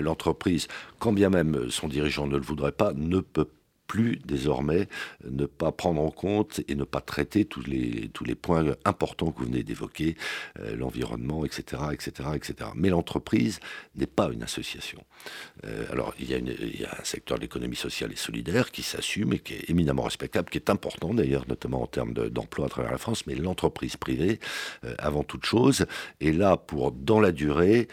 l'entreprise, 0.00 0.68
quand 0.98 1.12
bien 1.12 1.30
même 1.30 1.70
son 1.70 1.88
dirigeant 1.88 2.26
ne 2.26 2.36
le 2.36 2.42
voudrait 2.42 2.72
pas, 2.72 2.92
ne 2.94 3.20
peut 3.20 3.44
pas 3.44 3.59
plus 3.90 4.20
désormais 4.24 4.86
ne 5.28 5.46
pas 5.46 5.72
prendre 5.72 6.00
en 6.00 6.12
compte 6.12 6.60
et 6.68 6.76
ne 6.76 6.84
pas 6.84 7.00
traiter 7.00 7.44
tous 7.44 7.64
les, 7.64 8.08
tous 8.14 8.22
les 8.22 8.36
points 8.36 8.76
importants 8.84 9.32
que 9.32 9.40
vous 9.40 9.46
venez 9.46 9.64
d'évoquer, 9.64 10.14
euh, 10.60 10.76
l'environnement, 10.76 11.44
etc., 11.44 11.82
etc., 11.90 12.28
etc. 12.36 12.70
Mais 12.76 12.88
l'entreprise 12.88 13.58
n'est 13.96 14.06
pas 14.06 14.30
une 14.32 14.44
association. 14.44 15.02
Euh, 15.64 15.86
alors, 15.90 16.14
il 16.20 16.30
y, 16.30 16.84
a 16.84 17.00
un 17.00 17.04
secteur 17.04 17.36
de 17.38 17.42
l'économie 17.42 17.74
sociale 17.74 18.12
et 18.12 18.16
solidaire 18.16 18.70
qui 18.70 18.84
s'assume 18.84 19.32
et 19.32 19.40
qui 19.40 19.54
est 19.54 19.68
éminemment 19.70 20.04
respectable, 20.04 20.50
qui 20.50 20.58
est 20.58 20.70
important 20.70 21.12
d'ailleurs, 21.12 21.46
notamment 21.48 21.82
en 21.82 21.88
termes 21.88 22.12
d'emploi 22.12 22.66
à 22.66 22.68
travers 22.68 22.92
la 22.92 22.98
France, 22.98 23.26
mais 23.26 23.34
l'entreprise 23.34 23.96
privée, 23.96 24.38
euh, 24.84 24.94
avant 24.98 25.24
toute 25.24 25.44
chose, 25.44 25.86
est 26.20 26.30
là 26.30 26.56
pour, 26.56 26.92
dans 26.92 27.18
la 27.18 27.32
durée, 27.32 27.88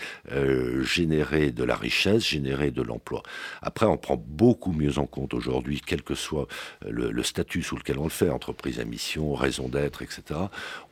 générer 0.84 1.52
de 1.52 1.64
la 1.64 1.76
richesse, 1.76 2.24
générer 2.24 2.70
de 2.70 2.84
l'emploi. 2.84 3.24
Après, 3.64 3.88
on 3.88 3.98
prend 3.98 4.16
beaucoup 4.16 4.74
mieux 4.74 5.00
en 5.00 5.08
compte 5.08 5.34
aujourd'hui 5.34 5.82
quel 5.88 6.04
que 6.04 6.14
soit 6.14 6.48
euh, 6.86 7.10
le, 7.12 7.24
statut 7.24 7.64
sous 7.64 7.76
lequel 7.76 7.98
on 7.98 8.04
le 8.04 8.10
fait, 8.10 8.30
entreprise 8.30 8.80
à 8.80 8.86
mission, 8.86 9.34
raison 9.34 9.68
d'être, 9.68 10.04
etc., 10.04 10.40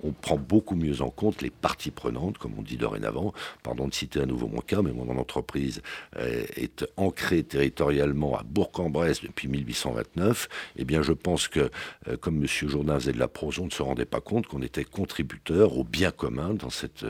on 0.04 0.12
prend 0.12 0.38
beaucoup 0.38 0.76
mieux 0.76 1.02
en 1.02 1.12
compte 1.12 1.42
les 1.42 1.52
parties 1.52 1.92
prenantes, 1.92 2.40
comme 2.40 2.54
on 2.58 2.64
dit 2.64 2.78
dorénavant. 2.78 3.34
Pardon 3.62 3.88
de 3.88 3.94
citer 3.94 4.22
à 4.22 4.26
nouveau 4.26 4.48
mon 4.48 4.62
cas, 4.62 4.82
mais 4.82 4.92
mon 4.92 5.16
entreprise 5.18 5.82
euh, 6.18 6.44
est 6.56 6.86
ancrée 6.98 7.44
territorialement 7.44 8.38
à 8.38 8.44
Bourg-en-Bresse 8.44 9.22
depuis 9.22 9.48
1829. 9.48 10.50
Eh 10.78 10.86
bien, 10.86 11.04
je 11.04 11.14
pense 11.14 11.48
que, 11.48 11.70
euh, 12.08 12.18
comme 12.18 12.38
M. 12.38 12.48
Jourdain 12.48 12.96
faisait 13.00 13.14
de 13.14 13.20
la 13.20 13.28
prose, 13.28 13.60
on 13.60 13.66
ne 13.66 13.72
se 13.72 13.84
rendait 13.84 14.06
pas 14.06 14.22
compte 14.22 14.48
qu'on 14.48 14.62
était 14.62 14.86
contributeur 14.86 15.78
au 15.78 15.84
bien 15.84 16.12
commun 16.12 16.54
dans 16.54 16.70
cette 16.70 17.06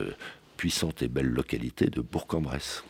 puissante 0.56 1.02
et 1.02 1.08
belle 1.08 1.26
localité 1.26 1.86
de 1.86 2.00
Bourg-en-Bresse. 2.00 2.82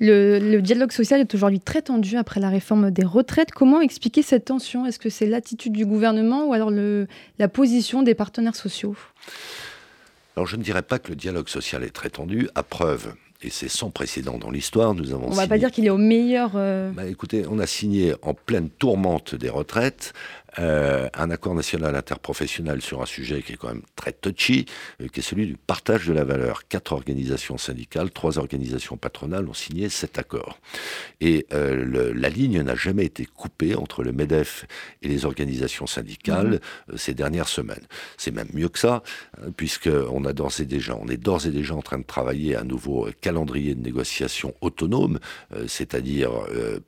Le, 0.00 0.60
dialogue 0.60 0.92
social 0.92 1.20
est 1.20 1.34
aujourd'hui 1.34 1.60
très 1.60 1.82
tendu 1.82 2.16
après 2.16 2.40
la 2.40 2.48
réforme 2.48 2.90
des 2.90 3.04
retraites. 3.04 3.50
Comment 3.50 3.80
expliquer 3.80 4.22
cette 4.22 4.44
tension? 4.44 4.86
Est-ce 4.86 4.98
que 4.98 5.10
c'est 5.10 5.26
l'attitude 5.26 5.72
du 5.72 5.86
gouvernement 5.86 6.46
ou 6.46 6.52
alors 6.52 6.70
la 6.70 7.48
position 7.48 8.02
des 8.02 8.14
partenaires 8.14 8.56
sociaux? 8.56 8.96
Alors 10.36 10.46
je 10.46 10.56
ne 10.56 10.62
dirais 10.62 10.82
pas 10.82 10.98
que 10.98 11.08
le 11.08 11.16
dialogue 11.16 11.48
social 11.48 11.82
est 11.82 11.90
très 11.90 12.10
tendu, 12.10 12.48
à 12.54 12.62
preuve 12.62 13.14
et 13.42 13.50
c'est 13.50 13.68
sans 13.68 13.90
précédent 13.90 14.38
dans 14.38 14.50
l'histoire. 14.50 14.94
Nous 14.94 15.12
avons. 15.12 15.26
On 15.26 15.30
ne 15.30 15.36
va 15.36 15.46
pas 15.46 15.58
dire 15.58 15.70
qu'il 15.70 15.86
est 15.86 15.90
au 15.90 15.98
meilleur. 15.98 16.52
Euh, 16.54 16.90
bah, 16.90 17.06
écoutez, 17.06 17.44
on 17.48 17.58
a 17.58 17.66
signé 17.66 18.14
en 18.22 18.34
pleine 18.34 18.70
tourmente 18.70 19.34
des 19.34 19.50
retraites 19.50 20.12
euh, 20.58 21.08
un 21.12 21.30
accord 21.30 21.54
national 21.54 21.94
interprofessionnel 21.94 22.80
sur 22.80 23.02
un 23.02 23.06
sujet 23.06 23.42
qui 23.42 23.52
est 23.52 23.56
quand 23.56 23.68
même 23.68 23.82
très 23.94 24.12
touchy, 24.12 24.64
euh, 25.02 25.08
qui 25.08 25.20
est 25.20 25.22
celui 25.22 25.46
du 25.46 25.56
partage 25.56 26.06
de 26.06 26.14
la 26.14 26.24
valeur. 26.24 26.66
Quatre 26.68 26.92
organisations 26.92 27.58
syndicales, 27.58 28.10
trois 28.10 28.38
organisations 28.38 28.96
patronales 28.96 29.48
ont 29.48 29.54
signé 29.54 29.88
cet 29.90 30.18
accord. 30.18 30.58
Et 31.20 31.46
euh, 31.52 32.12
la 32.14 32.28
ligne 32.30 32.62
n'a 32.62 32.74
jamais 32.74 33.04
été 33.04 33.26
coupée 33.26 33.74
entre 33.74 34.02
le 34.02 34.12
MEDEF 34.12 34.64
et 35.02 35.08
les 35.08 35.26
organisations 35.26 35.86
syndicales 35.86 36.60
mmh. 36.88 36.96
ces 36.96 37.12
dernières 37.12 37.48
semaines. 37.48 37.86
C'est 38.16 38.30
même 38.30 38.48
mieux 38.54 38.68
que 38.68 38.78
ça, 38.78 39.02
hein, 39.38 39.50
puisqu'on 39.56 40.24
a 40.24 40.32
d'ores 40.32 40.60
et 40.60 40.64
déjà, 40.64 40.96
on 40.96 41.08
est 41.08 41.18
d'ores 41.18 41.46
et 41.46 41.50
déjà 41.50 41.74
en 41.74 41.82
train 41.82 41.98
de 41.98 42.04
travailler 42.04 42.56
à 42.56 42.60
un 42.60 42.64
nouveau 42.64 43.08
calendrier 43.20 43.74
de 43.74 43.82
négociation 43.82 44.54
autonome, 44.60 45.18
c'est-à-dire 45.66 46.30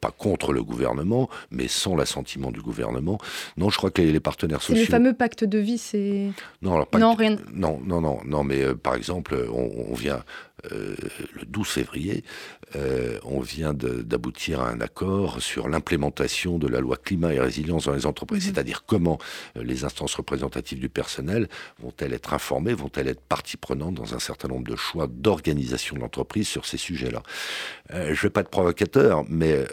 pas 0.00 0.10
contre 0.10 0.52
le 0.52 0.62
gouvernement, 0.62 1.28
mais 1.50 1.68
sans 1.68 1.96
l'assentiment 1.96 2.50
du 2.50 2.60
gouvernement. 2.60 3.18
Non, 3.58 3.70
je 3.70 3.76
crois 3.76 3.90
que 3.90 4.00
les, 4.00 4.20
partenaires 4.20 4.62
sociaux. 4.62 4.76
C'est 4.76 4.82
le 4.82 4.86
fameux 4.86 5.14
pacte 5.14 5.42
de 5.42 5.58
vie, 5.58 5.78
c'est. 5.78 6.28
Non, 6.62 6.86
non, 6.96 7.14
rien. 7.14 7.36
Non, 7.52 7.80
non, 7.84 8.00
non, 8.00 8.20
non, 8.24 8.44
mais 8.44 8.62
euh, 8.62 8.74
par 8.76 8.94
exemple, 8.94 9.36
on, 9.52 9.94
vient 9.94 10.22
euh, 10.72 10.94
le 11.34 11.44
12 11.46 11.66
février, 11.66 12.24
euh, 12.76 13.18
on 13.24 13.40
vient 13.40 13.74
d'aboutir 13.74 14.60
à 14.60 14.70
un 14.70 14.80
accord 14.80 15.40
sur 15.40 15.68
l'implémentation 15.68 16.58
de 16.58 16.66
la 16.66 16.80
loi 16.80 16.96
climat 16.96 17.32
et 17.32 17.40
résilience 17.40 17.86
dans 17.86 17.94
les 17.94 18.06
entreprises, 18.06 18.46
mhm. 18.46 18.54
c'est-à-dire 18.54 18.84
comment 18.86 19.18
les 19.54 19.84
instances 19.84 20.14
représentatives 20.14 20.80
du 20.80 20.88
personnel 20.88 21.48
vont-elles 21.80 22.12
être 22.12 22.34
informées, 22.34 22.74
vont-elles 22.74 23.08
être 23.08 23.20
partie 23.20 23.56
prenante 23.56 23.94
dans 23.94 24.14
un 24.14 24.18
certain 24.18 24.48
nombre 24.48 24.68
de 24.68 24.76
choix 24.76 25.06
d'organisation 25.08 25.96
de 25.96 26.00
l'entreprise 26.00 26.48
sur 26.48 26.66
ces 26.66 26.76
sujets-là. 26.76 27.22
je 27.90 28.10
ne 28.10 28.14
vais 28.14 28.30
pas 28.30 28.40
être 28.40 28.50
provocateur, 28.50 29.24
mais 29.28 29.64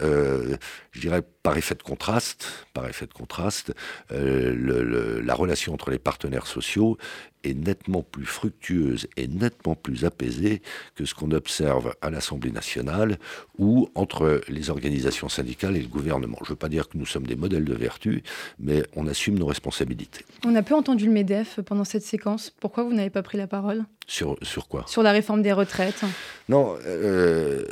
je 0.92 1.00
dirais 1.00 1.22
par 1.46 1.56
effet 1.56 1.76
de 1.76 1.82
contraste, 1.84 2.66
par 2.72 2.88
effet 2.88 3.06
de 3.06 3.12
contraste, 3.12 3.72
euh, 4.10 5.22
la 5.22 5.34
relation 5.34 5.72
entre 5.72 5.92
les 5.92 5.98
partenaires 6.00 6.48
sociaux 6.48 6.98
est 7.46 7.54
nettement 7.54 8.02
plus 8.02 8.26
fructueuse 8.26 9.06
et 9.16 9.26
nettement 9.28 9.74
plus 9.74 10.04
apaisée 10.04 10.62
que 10.94 11.04
ce 11.04 11.14
qu'on 11.14 11.30
observe 11.30 11.94
à 12.02 12.10
l'Assemblée 12.10 12.50
nationale 12.50 13.18
ou 13.58 13.88
entre 13.94 14.40
les 14.48 14.70
organisations 14.70 15.28
syndicales 15.28 15.76
et 15.76 15.82
le 15.82 15.88
gouvernement. 15.88 16.38
Je 16.40 16.46
ne 16.46 16.50
veux 16.50 16.56
pas 16.56 16.68
dire 16.68 16.88
que 16.88 16.98
nous 16.98 17.06
sommes 17.06 17.26
des 17.26 17.36
modèles 17.36 17.64
de 17.64 17.74
vertu, 17.74 18.22
mais 18.58 18.82
on 18.94 19.06
assume 19.06 19.38
nos 19.38 19.46
responsabilités. 19.46 20.24
On 20.44 20.54
a 20.54 20.62
peu 20.62 20.74
entendu 20.74 21.06
le 21.06 21.12
MEDEF 21.12 21.60
pendant 21.60 21.84
cette 21.84 22.04
séquence. 22.04 22.52
Pourquoi 22.60 22.84
vous 22.84 22.92
n'avez 22.92 23.10
pas 23.10 23.22
pris 23.22 23.38
la 23.38 23.46
parole? 23.46 23.84
Sur, 24.06 24.36
sur 24.42 24.68
quoi 24.68 24.84
Sur 24.86 25.02
la 25.02 25.12
réforme 25.12 25.42
des 25.42 25.52
retraites. 25.52 26.04
Non, 26.48 26.76
euh, 26.86 27.64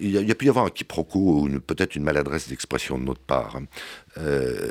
il, 0.00 0.10
y 0.10 0.30
a, 0.30 0.34
pu 0.34 0.46
y 0.46 0.48
avoir 0.48 0.64
un 0.64 0.70
quiproquo 0.70 1.42
ou 1.42 1.60
peut-être 1.60 1.94
une 1.94 2.02
maladresse 2.02 2.48
d'expression 2.48 2.98
de 2.98 3.04
notre 3.04 3.20
part. 3.20 3.56
Hein. 3.56 3.64
Euh, 4.18 4.70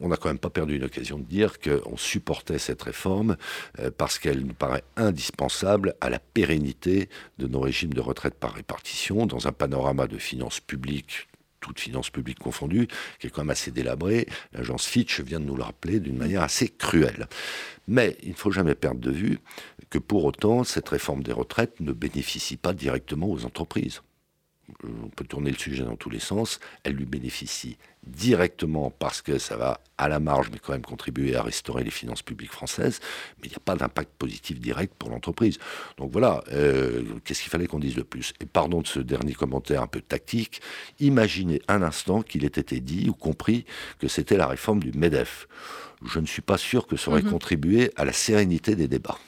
on 0.00 0.08
n'a 0.08 0.16
quand 0.16 0.28
même 0.28 0.38
pas 0.38 0.50
perdu 0.50 0.76
une 0.76 0.84
occasion 0.84 1.18
de 1.18 1.24
dire 1.24 1.60
qu'on 1.60 1.96
supportait 1.96 2.58
cette 2.58 2.82
réforme 2.82 3.36
euh, 3.78 3.90
parce 3.96 4.18
qu'elle 4.18 4.40
nous 4.40 4.54
paraît 4.54 4.82
indispensable 4.96 5.94
à 6.00 6.10
la 6.10 6.18
pérennité 6.18 7.08
de 7.38 7.46
nos 7.46 7.60
régimes 7.60 7.94
de 7.94 8.00
retraite 8.00 8.34
par 8.34 8.54
répartition 8.54 9.26
dans 9.26 9.46
un 9.46 9.52
panorama 9.52 10.08
de 10.08 10.18
finances 10.18 10.58
publiques 10.58 11.28
toutes 11.62 11.80
finances 11.80 12.10
publiques 12.10 12.38
confondues, 12.38 12.88
qui 13.18 13.28
est 13.28 13.30
quand 13.30 13.42
même 13.42 13.50
assez 13.50 13.70
délabré. 13.70 14.28
L'agence 14.52 14.84
Fitch 14.84 15.20
vient 15.20 15.40
de 15.40 15.46
nous 15.46 15.56
le 15.56 15.62
rappeler 15.62 16.00
d'une 16.00 16.18
manière 16.18 16.42
assez 16.42 16.68
cruelle. 16.68 17.28
Mais 17.88 18.18
il 18.22 18.30
ne 18.30 18.36
faut 18.36 18.50
jamais 18.50 18.74
perdre 18.74 19.00
de 19.00 19.10
vue 19.10 19.38
que 19.88 19.98
pour 19.98 20.24
autant, 20.24 20.64
cette 20.64 20.88
réforme 20.90 21.22
des 21.22 21.32
retraites 21.32 21.80
ne 21.80 21.92
bénéficie 21.92 22.56
pas 22.56 22.74
directement 22.74 23.30
aux 23.30 23.46
entreprises 23.46 24.02
on 24.84 25.08
peut 25.08 25.24
tourner 25.24 25.50
le 25.50 25.56
sujet 25.56 25.84
dans 25.84 25.96
tous 25.96 26.10
les 26.10 26.20
sens, 26.20 26.60
elle 26.84 26.94
lui 26.94 27.04
bénéficie 27.04 27.76
directement 28.06 28.90
parce 28.90 29.22
que 29.22 29.38
ça 29.38 29.56
va 29.56 29.80
à 29.98 30.08
la 30.08 30.18
marge, 30.18 30.48
mais 30.52 30.58
quand 30.58 30.72
même 30.72 30.82
contribuer 30.82 31.36
à 31.36 31.42
restaurer 31.42 31.84
les 31.84 31.90
finances 31.90 32.22
publiques 32.22 32.50
françaises, 32.50 33.00
mais 33.38 33.48
il 33.48 33.50
n'y 33.50 33.56
a 33.56 33.60
pas 33.64 33.76
d'impact 33.76 34.10
positif 34.18 34.60
direct 34.60 34.94
pour 34.98 35.10
l'entreprise. 35.10 35.58
Donc 35.98 36.10
voilà, 36.10 36.42
euh, 36.52 37.02
qu'est-ce 37.24 37.42
qu'il 37.42 37.50
fallait 37.50 37.68
qu'on 37.68 37.78
dise 37.78 37.94
de 37.94 38.02
plus? 38.02 38.34
Et 38.40 38.46
pardon 38.46 38.80
de 38.80 38.86
ce 38.86 38.98
dernier 38.98 39.34
commentaire 39.34 39.82
un 39.82 39.86
peu 39.86 40.00
tactique, 40.00 40.60
imaginez 40.98 41.62
un 41.68 41.82
instant 41.82 42.22
qu'il 42.22 42.44
ait 42.44 42.48
été 42.48 42.80
dit 42.80 43.08
ou 43.08 43.14
compris 43.14 43.64
que 43.98 44.08
c'était 44.08 44.36
la 44.36 44.48
réforme 44.48 44.80
du 44.80 44.92
MEDEF 44.92 45.46
je 46.04 46.18
ne 46.18 46.26
suis 46.26 46.42
pas 46.42 46.58
sûr 46.58 46.86
que 46.86 46.96
ça 46.96 47.10
aurait 47.10 47.22
mhm. 47.22 47.30
contribué 47.30 47.90
à 47.96 48.04
la 48.04 48.12
sérénité 48.12 48.74
des 48.74 48.88
débats. 48.88 49.18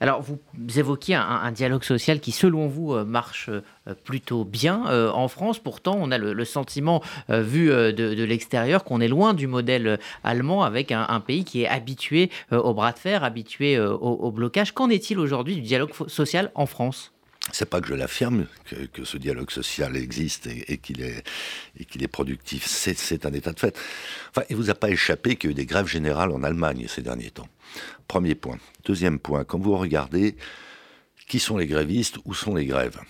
Alors, 0.00 0.22
vous 0.22 0.38
évoquiez 0.76 1.14
un, 1.14 1.52
dialogue 1.52 1.84
social 1.84 2.20
qui, 2.20 2.32
selon 2.32 2.66
vous, 2.66 2.94
euh, 2.94 3.04
marche 3.04 3.48
euh, 3.48 3.94
plutôt 4.04 4.44
bien 4.44 4.86
euh, 4.88 5.10
en 5.10 5.28
France. 5.28 5.58
Pourtant, 5.58 5.96
on 5.98 6.10
a 6.10 6.18
le, 6.18 6.44
sentiment, 6.44 7.02
vu 7.28 7.68
de, 7.68 8.15
l'extérieur, 8.24 8.84
qu'on 8.84 9.00
est 9.00 9.08
loin 9.08 9.34
du 9.34 9.46
modèle 9.46 9.98
allemand 10.24 10.62
avec 10.62 10.92
un, 10.92 11.20
pays 11.20 11.44
qui 11.44 11.62
est 11.62 11.68
habitué 11.68 12.30
au 12.50 12.74
bras 12.74 12.92
de 12.92 12.98
fer, 12.98 13.24
habitué 13.24 13.78
au 13.78 14.30
blocage. 14.30 14.72
Qu'en 14.72 14.90
est-il 14.90 15.18
aujourd'hui 15.18 15.56
du 15.56 15.62
dialogue 15.62 15.92
social 16.08 16.50
en 16.54 16.66
France? 16.66 17.12
C'est 17.52 17.68
pas 17.68 17.80
que 17.80 17.88
je 17.88 17.94
l'affirme 17.94 18.46
que, 18.92 19.04
ce 19.04 19.16
dialogue 19.16 19.50
social 19.50 19.96
existe 19.96 20.48
et, 20.48 20.78
qu'il 20.78 21.00
est, 21.00 21.22
est 21.78 22.08
productif. 22.08 22.66
C'est 22.66 23.24
un 23.24 23.32
état 23.32 23.52
de 23.52 23.60
fait. 23.60 23.78
Enfin, 24.30 24.44
il 24.50 24.56
vous 24.56 24.70
a 24.70 24.74
pas 24.74 24.90
échappé 24.90 25.36
qu'il 25.36 25.50
y 25.50 25.50
a 25.50 25.52
eu 25.52 25.54
des 25.54 25.66
grèves 25.66 25.86
générales 25.86 26.32
en 26.32 26.42
Allemagne 26.42 26.86
ces 26.88 27.02
derniers 27.02 27.30
temps. 27.30 27.48
Premier 28.08 28.34
point. 28.34 28.58
Deuxième 28.84 29.18
point. 29.18 29.44
Quand 29.44 29.58
vous 29.58 29.76
regardez 29.76 30.36
qui 31.28 31.38
sont 31.38 31.56
les 31.56 31.66
grévistes, 31.66 32.18
où 32.24 32.34
sont 32.34 32.54
les 32.54 32.66
grèves, 32.66 33.00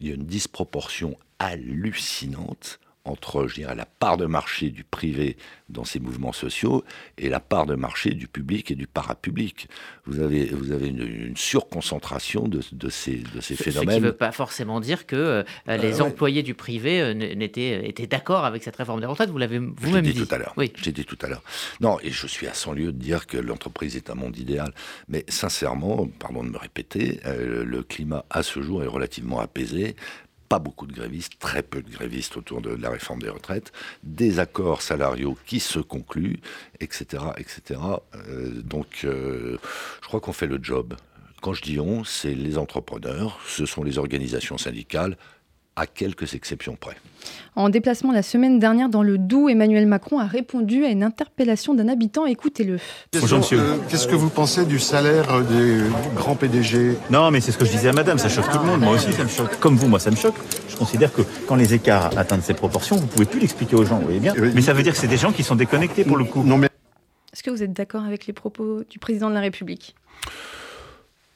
il 0.00 0.08
y 0.08 0.10
a 0.10 0.14
une 0.14 0.26
disproportion 0.26 1.16
hallucinante 1.38 2.80
entre, 3.04 3.48
je 3.48 3.54
dirais, 3.56 3.74
la 3.74 3.86
part 3.86 4.16
de 4.16 4.26
marché 4.26 4.70
du 4.70 4.84
privé 4.84 5.36
dans 5.68 5.84
ces 5.84 5.98
mouvements 5.98 6.32
sociaux 6.32 6.84
et 7.18 7.28
la 7.28 7.40
part 7.40 7.66
de 7.66 7.74
marché 7.74 8.10
du 8.10 8.28
public 8.28 8.70
et 8.70 8.74
du 8.74 8.86
parapublic. 8.86 9.68
Vous 10.06 10.20
avez, 10.20 10.46
vous 10.46 10.70
avez 10.70 10.88
une, 10.88 11.36
surconcentration 11.36 12.46
de, 12.46 12.60
de, 12.72 12.88
ces, 12.88 13.16
de 13.34 13.40
ces 13.40 13.56
phénomènes. 13.56 13.90
Ce 13.90 13.94
qui 13.96 14.00
ne 14.02 14.06
veut 14.06 14.16
pas 14.16 14.32
forcément 14.32 14.80
dire 14.80 15.06
que 15.06 15.16
euh, 15.16 15.42
euh, 15.68 15.76
les 15.76 16.00
employés 16.00 16.42
du 16.42 16.54
privé 16.54 17.00
euh, 17.00 17.14
n'étaient 17.14 17.88
étaient 17.88 18.06
d'accord 18.06 18.44
avec 18.44 18.62
cette 18.62 18.76
réforme 18.76 19.00
des 19.00 19.06
retraites. 19.06 19.30
Vous 19.30 19.38
l'avez 19.38 19.58
vous-même 19.58 20.04
dit. 20.04 20.14
tout 20.14 20.32
à 20.32 20.38
l'heure. 20.38 20.54
Oui. 20.56 20.72
J'ai 20.76 20.92
dit 20.92 21.04
tout 21.04 21.18
à 21.22 21.28
l'heure. 21.28 21.42
Non, 21.80 21.98
et 22.02 22.10
je 22.10 22.26
suis 22.26 22.46
à 22.46 22.54
100 22.54 22.74
lieues 22.74 22.92
de 22.92 22.98
dire 22.98 23.26
que 23.26 23.36
l'entreprise 23.36 23.96
est 23.96 24.10
un 24.10 24.14
monde 24.14 24.36
idéal. 24.36 24.72
Mais 25.08 25.24
sincèrement, 25.28 26.08
pardon 26.18 26.44
de 26.44 26.50
me 26.50 26.58
répéter, 26.58 27.20
le 27.24 27.82
climat 27.82 28.24
à 28.30 28.42
ce 28.42 28.62
jour 28.62 28.82
est 28.82 28.86
relativement 28.86 29.40
apaisé 29.40 29.96
pas 30.52 30.58
beaucoup 30.58 30.86
de 30.86 30.92
grévistes, 30.92 31.38
très 31.38 31.62
peu 31.62 31.80
de 31.80 31.88
grévistes 31.88 32.36
autour 32.36 32.60
de 32.60 32.68
la 32.68 32.90
réforme 32.90 33.22
des 33.22 33.30
retraites, 33.30 33.72
des 34.02 34.38
accords 34.38 34.82
salariaux 34.82 35.34
qui 35.46 35.60
se 35.60 35.78
concluent, 35.78 36.40
etc. 36.78 37.24
etc. 37.38 37.80
Euh, 38.14 38.60
donc 38.60 39.00
euh, 39.04 39.56
je 40.02 40.06
crois 40.08 40.20
qu'on 40.20 40.34
fait 40.34 40.46
le 40.46 40.58
job. 40.62 40.92
Quand 41.40 41.54
je 41.54 41.62
dis 41.62 41.80
on, 41.80 42.04
c'est 42.04 42.34
les 42.34 42.58
entrepreneurs, 42.58 43.40
ce 43.46 43.64
sont 43.64 43.82
les 43.82 43.96
organisations 43.96 44.58
syndicales, 44.58 45.16
à 45.76 45.86
quelques 45.86 46.34
exceptions 46.34 46.76
près. 46.76 46.96
En 47.54 47.68
déplacement 47.68 48.12
la 48.12 48.22
semaine 48.22 48.58
dernière 48.58 48.88
dans 48.88 49.02
le 49.02 49.18
Doubs, 49.18 49.48
Emmanuel 49.48 49.86
Macron 49.86 50.18
a 50.18 50.26
répondu 50.26 50.84
à 50.84 50.88
une 50.88 51.02
interpellation 51.02 51.74
d'un 51.74 51.88
habitant. 51.88 52.26
Écoutez-le. 52.26 52.78
Bonjour 53.12 53.38
monsieur. 53.38 53.60
Euh, 53.60 53.76
qu'est-ce 53.88 54.06
que 54.06 54.14
vous 54.14 54.30
pensez 54.30 54.64
du 54.64 54.78
salaire 54.78 55.42
des 55.44 55.80
grands 56.14 56.34
PDG 56.34 56.96
Non, 57.10 57.30
mais 57.30 57.40
c'est 57.40 57.52
ce 57.52 57.58
que 57.58 57.64
je 57.64 57.70
disais 57.70 57.88
à 57.88 57.92
madame, 57.92 58.18
ça 58.18 58.28
choque 58.28 58.50
tout 58.50 58.58
le 58.58 58.64
monde. 58.64 58.80
Moi 58.80 58.94
aussi, 58.94 59.12
ça 59.12 59.24
me 59.24 59.28
choque. 59.28 59.58
Comme 59.60 59.76
vous, 59.76 59.88
moi, 59.88 59.98
ça 59.98 60.10
me 60.10 60.16
choque. 60.16 60.36
Je 60.68 60.76
considère 60.76 61.12
que 61.12 61.22
quand 61.46 61.56
les 61.56 61.74
écarts 61.74 62.16
atteignent 62.18 62.42
ces 62.42 62.54
proportions, 62.54 62.96
vous 62.96 63.06
pouvez 63.06 63.26
plus 63.26 63.40
l'expliquer 63.40 63.76
aux 63.76 63.84
gens, 63.84 63.98
vous 63.98 64.04
voyez 64.04 64.20
bien. 64.20 64.34
Mais 64.54 64.62
ça 64.62 64.72
veut 64.72 64.82
dire 64.82 64.92
que 64.92 64.98
c'est 64.98 65.06
des 65.06 65.16
gens 65.16 65.32
qui 65.32 65.42
sont 65.42 65.56
déconnectés 65.56 66.04
pour 66.04 66.16
le 66.16 66.24
coup. 66.24 66.42
Non, 66.42 66.58
mais... 66.58 66.68
Est-ce 67.32 67.42
que 67.42 67.50
vous 67.50 67.62
êtes 67.62 67.72
d'accord 67.72 68.04
avec 68.04 68.26
les 68.26 68.32
propos 68.32 68.82
du 68.90 68.98
président 68.98 69.30
de 69.30 69.34
la 69.34 69.40
République? 69.40 69.94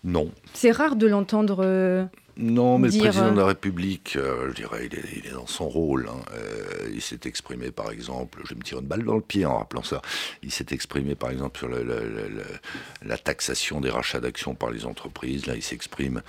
Non. 0.05 0.31
C'est 0.53 0.71
rare 0.71 0.97
de 0.97 1.07
l'entendre. 1.07 2.09
Non, 2.39 2.79
mais 2.79 2.89
le 2.89 2.99
président 2.99 3.33
de 3.33 3.37
la 3.37 3.45
euh, 3.45 3.47
République, 3.47 4.17
euh, 4.17 4.51
je 4.51 4.57
dirais, 4.57 4.91
il 4.93 5.27
est, 5.27 5.33
dans 5.33 5.47
son 5.47 5.69
rôle. 5.69 6.07
Hein. 6.11 6.21
Euh, 6.35 6.91
il 6.93 7.01
s'est 7.01 7.21
exprimé, 7.25 7.71
par 7.71 7.91
exemple, 7.91 8.41
je 8.45 8.51
vais 8.51 8.57
me 8.57 8.63
tirer 8.63 8.83
une 8.83 8.87
balle 8.87 9.05
dans 9.05 9.15
le 9.15 9.23
pied 9.23 9.47
en 9.47 9.57
rappelant 9.57 9.83
ça, 9.83 10.03
il 10.43 10.53
s'est 10.53 10.67
exprimé, 10.71 11.15
par 11.15 11.31
exemple, 11.31 11.59
sur 11.59 11.69
la 11.69 13.19
taxation 13.19 13.81
des 13.81 13.89
rachats 13.89 14.21
d'actions 14.21 14.55
par 14.55 14.71
les 14.71 14.85
entreprises. 14.85 15.47
Là, 15.47 15.55
il 15.57 15.63
s'exprime 15.63 16.23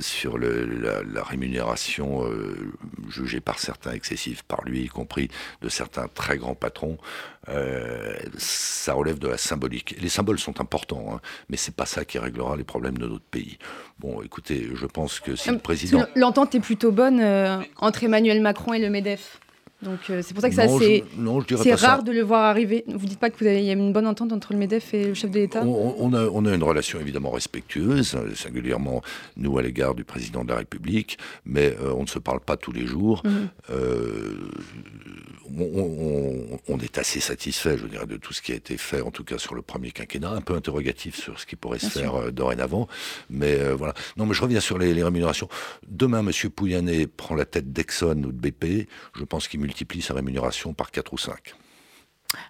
sur 0.00 0.38
la, 0.38 1.24
rémunération 1.24 2.24
jugée 3.08 3.40
par 3.40 3.58
certains 3.58 3.92
excessive 3.92 4.44
par 4.44 4.62
lui, 4.64 4.84
y 4.84 4.88
compris 4.88 5.28
de 5.60 5.68
certains 5.68 6.06
très 6.08 6.38
grands 6.38 6.54
patrons. 6.54 6.98
Ça 8.36 8.94
relève 8.94 9.18
de 9.18 9.28
la 9.28 9.38
symbolique. 9.38 9.96
les 10.00 10.08
symboles 10.08 10.38
sont 10.38 10.60
importants, 10.60 11.06
hein, 11.12 11.20
mais 11.48 11.56
c'est 11.56 11.74
pas 11.74 11.86
ça 11.86 12.04
qui 12.04 12.18
réglera 12.18 12.56
les 12.56 12.64
problèmes 12.64 12.98
de 12.98 13.06
notre 13.06 13.24
pays. 13.24 13.58
Bon, 13.98 14.22
écoutez, 14.22 14.68
je 14.74 14.86
pense 14.86 15.20
que 15.20 15.36
si 15.36 15.50
le 15.50 15.58
président... 15.58 16.06
L'entente 16.14 16.54
est 16.54 16.60
plutôt 16.60 16.92
bonne 16.92 17.20
euh, 17.20 17.58
entre 17.76 18.04
Emmanuel 18.04 18.40
Macron 18.40 18.74
et 18.74 18.78
le 18.78 18.90
MEDEF. 18.90 19.40
Donc 19.82 20.10
euh, 20.10 20.22
c'est 20.24 20.34
pour 20.34 20.40
ça 20.40 20.48
que 20.48 20.56
c'est 20.56 21.04
c'est 21.62 21.74
rare 21.74 22.02
de 22.02 22.10
le 22.10 22.22
voir 22.22 22.44
arriver. 22.44 22.84
Vous 22.88 23.06
dites 23.06 23.20
pas 23.20 23.30
qu'il 23.30 23.46
y 23.46 23.70
a 23.70 23.72
une 23.72 23.92
bonne 23.92 24.08
entente 24.08 24.32
entre 24.32 24.52
le 24.52 24.58
Medef 24.58 24.92
et 24.92 25.04
le 25.04 25.14
chef 25.14 25.30
de 25.30 25.38
l'État? 25.38 25.62
On, 25.64 26.12
a, 26.14 26.24
on, 26.26 26.44
a, 26.46 26.54
une 26.54 26.62
relation 26.64 26.98
évidemment 26.98 27.30
respectueuse, 27.30 28.16
singulièrement 28.34 29.02
nous 29.36 29.56
à 29.56 29.62
l'égard 29.62 29.94
du 29.94 30.02
président 30.02 30.42
de 30.42 30.50
la 30.50 30.56
République, 30.56 31.18
mais 31.44 31.76
euh, 31.80 31.92
on 31.96 32.02
ne 32.02 32.08
se 32.08 32.18
parle 32.18 32.40
pas 32.40 32.56
tous 32.56 32.72
les 32.72 32.86
jours. 32.86 33.22
Mhm. 33.24 33.48
Euh, 33.70 34.50
on, 35.56 36.78
est 36.78 36.98
assez 36.98 37.20
satisfait, 37.20 37.76
je 37.78 37.86
dirais, 37.86 38.06
de 38.06 38.16
tout 38.16 38.32
ce 38.32 38.42
qui 38.42 38.52
a 38.52 38.54
été 38.54 38.76
fait, 38.76 39.00
en 39.00 39.10
tout 39.10 39.24
cas 39.24 39.38
sur 39.38 39.54
le 39.54 39.62
premier 39.62 39.90
quinquennat, 39.90 40.30
un 40.30 40.40
peu 40.40 40.54
interrogatif 40.54 41.16
sur 41.16 41.38
ce 41.40 41.46
qui 41.46 41.56
pourrait 41.56 41.78
se 41.78 41.88
faire 41.88 42.32
dorénavant, 42.32 42.88
mais 43.30 43.58
voilà. 43.72 43.94
Non, 44.16 44.26
mais 44.26 44.34
je 44.34 44.42
reviens 44.42 44.60
sur 44.60 44.78
les, 44.78 44.94
les 44.94 45.02
rémunérations. 45.02 45.48
Demain, 45.86 46.20
M. 46.20 46.32
Pouyanné 46.50 47.06
prend 47.06 47.34
la 47.34 47.44
tête 47.44 47.72
d'Exxon 47.72 48.22
ou 48.24 48.32
de 48.32 48.50
BP. 48.50 48.88
Je 49.16 49.24
pense 49.24 49.48
qu'il 49.48 49.60
multiplie 49.60 50.02
sa 50.02 50.14
rémunération 50.14 50.74
par 50.74 50.90
4 50.90 51.12
ou 51.12 51.18
5. 51.18 51.54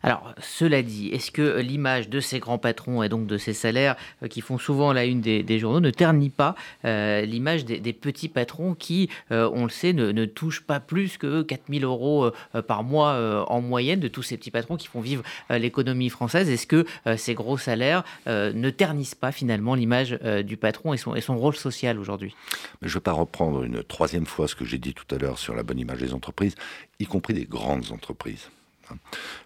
Alors, 0.02 0.34
cela 0.40 0.82
dit, 0.82 1.08
est-ce 1.08 1.30
que 1.30 1.60
l'image 1.60 2.08
de 2.08 2.18
ces 2.18 2.40
grands 2.40 2.58
patrons 2.58 3.04
et 3.04 3.08
donc 3.08 3.28
de 3.28 3.38
ces 3.38 3.52
salaires 3.52 3.94
euh, 4.24 4.26
qui 4.26 4.40
font 4.40 4.58
souvent 4.58 4.92
la 4.92 5.04
une 5.04 5.20
des, 5.20 5.58
journaux 5.60 5.78
ne 5.78 5.90
ternit 5.90 6.30
pas 6.30 6.56
euh, 6.84 7.22
l'image 7.22 7.64
des, 7.64 7.92
petits 7.92 8.28
patrons 8.28 8.74
qui, 8.74 9.08
euh, 9.30 9.48
on 9.52 9.64
le 9.64 9.70
sait, 9.70 9.92
ne, 9.92 10.24
touchent 10.24 10.62
pas 10.62 10.80
plus 10.80 11.16
que 11.16 11.42
4000 11.42 11.84
euros 11.84 12.30
par 12.66 12.82
mois 12.82 13.46
en 13.48 13.60
moyenne 13.60 14.00
de 14.00 14.08
tous 14.08 14.22
ces 14.22 14.36
petits 14.36 14.50
patrons 14.50 14.76
qui 14.76 14.88
font 14.88 15.00
vivre 15.00 15.22
l'économie 15.50 16.10
française? 16.10 16.48
Est-ce 16.50 16.66
que 16.66 16.84
ces 17.16 17.34
gros 17.34 17.56
salaires 17.56 18.04
ne 18.26 18.70
ternissent 18.70 19.14
pas 19.14 19.32
finalement 19.32 19.74
l'image 19.74 20.18
du 20.44 20.56
patron 20.56 20.92
et 20.92 20.98
son, 20.98 21.38
rôle 21.38 21.56
social 21.56 21.98
aujourd'hui? 21.98 22.34
Je 22.82 22.88
ne 22.88 22.94
vais 22.94 23.00
pas 23.00 23.12
reprendre 23.12 23.62
une 23.62 23.82
troisième 23.82 24.26
fois 24.26 24.48
ce 24.48 24.54
que 24.54 24.64
j'ai 24.64 24.78
dit 24.78 24.94
tout 24.94 25.12
à 25.14 25.18
l'heure 25.18 25.38
sur 25.38 25.54
la 25.54 25.62
bonne 25.62 25.78
image 25.78 25.98
des 25.98 26.12
entreprises, 26.12 26.54
y 26.98 27.06
compris 27.06 27.34
des 27.34 27.46
grandes 27.46 27.90
entreprises. 27.92 28.48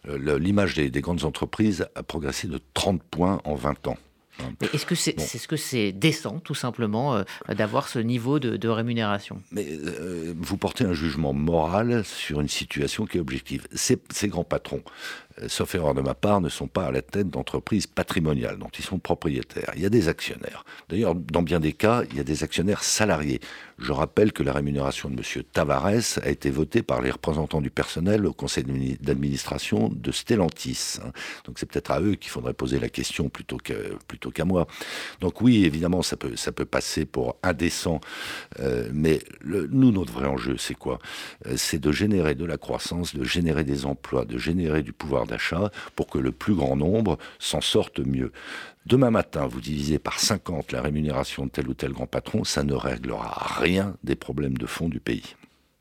Euh, 0.08 0.38
l'image 0.38 0.74
des, 0.74 1.00
grandes 1.00 1.24
entreprises 1.24 1.86
a 1.94 2.02
progressé 2.02 2.48
de 2.48 2.60
30 2.74 3.02
points 3.02 3.40
en 3.44 3.54
20 3.54 3.88
ans. 3.88 3.96
Est-ce 4.72 4.86
que 4.86 4.94
c'est 4.94 5.18
ce 5.20 5.46
que 5.46 5.56
c'est 5.56 5.92
décent, 5.92 6.40
tout 6.40 6.54
simplement, 6.54 7.14
euh, 7.14 7.22
d'avoir 7.54 7.88
ce 7.88 7.98
niveau 7.98 8.38
de, 8.38 8.68
rémunération? 8.68 9.42
Mais 9.52 9.66
euh, 9.70 10.34
vous 10.36 10.56
portez 10.56 10.84
un 10.84 10.94
jugement 10.94 11.32
moral 11.32 12.02
sur 12.04 12.40
une 12.40 12.48
situation 12.48 13.04
qui 13.04 13.18
est 13.18 13.20
objective. 13.20 13.68
ces 13.74 14.28
grands 14.28 14.44
patrons 14.44 14.82
sauf 15.46 15.74
erreur 15.74 15.94
de 15.94 16.00
ma 16.00 16.14
part, 16.14 16.40
ne 16.40 16.48
sont 16.48 16.66
pas 16.66 16.86
à 16.86 16.92
la 16.92 17.02
tête 17.02 17.30
d'entreprises 17.30 17.86
patrimoniales 17.86 18.58
dont 18.58 18.70
ils 18.78 18.84
sont 18.84 18.98
propriétaires. 18.98 19.72
Il 19.76 19.82
y 19.82 19.86
a 19.86 19.90
des 19.90 20.08
actionnaires. 20.08 20.64
D'ailleurs, 20.88 21.14
dans 21.14 21.42
bien 21.42 21.60
des 21.60 21.72
cas, 21.72 22.02
il 22.10 22.16
y 22.16 22.20
a 22.20 22.24
des 22.24 22.44
actionnaires 22.44 22.82
salariés. 22.82 23.40
Je 23.78 23.92
rappelle 23.92 24.32
que 24.32 24.42
la 24.42 24.52
rémunération 24.52 25.08
de 25.10 25.16
M. 25.16 25.42
Tavares 25.52 26.18
a 26.22 26.28
été 26.28 26.50
votée 26.50 26.82
par 26.82 27.02
les 27.02 27.10
représentants 27.10 27.60
du 27.60 27.70
personnel 27.70 28.26
au 28.26 28.32
conseil 28.32 28.64
d'administration 29.00 29.90
de 29.92 30.12
Stellantis. 30.12 30.98
Hein. 31.02 31.10
Donc 31.44 31.58
c'est 31.58 31.66
peut-être 31.66 31.90
à 31.90 32.00
eux 32.00 32.14
qu'il 32.14 32.30
faudrait 32.30 32.54
poser 32.54 32.78
la 32.78 32.88
question 32.88 33.28
plutôt 33.28 33.58
qu'à 33.58 34.44
moi. 34.44 34.66
Donc 35.20 35.40
oui, 35.40 35.64
évidemment, 35.64 36.02
ça 36.02 36.16
peut, 36.16 36.36
ça 36.36 36.52
peut 36.52 36.64
passer 36.64 37.04
pour 37.04 37.36
indécent. 37.42 38.00
Euh, 38.60 38.88
mais 38.92 39.20
nous, 39.44 39.90
notre 39.90 40.12
vrai 40.12 40.28
enjeu, 40.28 40.56
c'est 40.58 40.74
quoi? 40.74 40.98
Euh, 41.46 41.54
C'est 41.56 41.80
de 41.80 41.90
générer 41.90 42.34
de 42.34 42.44
la 42.44 42.58
croissance, 42.58 43.16
de 43.16 43.24
générer 43.24 43.64
des 43.64 43.84
emplois, 43.86 44.24
de 44.24 44.38
générer 44.38 44.82
du 44.82 44.92
d'achat 45.26 45.70
pour 45.96 46.06
que 46.06 46.18
le 46.18 46.32
plus 46.32 46.54
grand 46.54 46.76
nombre 46.76 47.18
s'en 47.38 47.60
sorte 47.60 48.00
mieux. 48.00 48.32
Demain 48.86 49.10
matin, 49.10 49.46
vous 49.46 49.60
divisez 49.60 49.98
par 49.98 50.18
50 50.18 50.72
la 50.72 50.82
rémunération 50.82 51.46
de 51.46 51.50
tel 51.50 51.68
ou 51.68 51.74
tel 51.74 51.92
grand 51.92 52.06
patron, 52.06 52.44
ça 52.44 52.64
ne 52.64 52.74
réglera 52.74 53.60
rien 53.60 53.96
des 54.02 54.16
problèmes 54.16 54.56
de 54.56 54.66
fond 54.66 54.88
du 54.88 55.00
pays. 55.00 55.36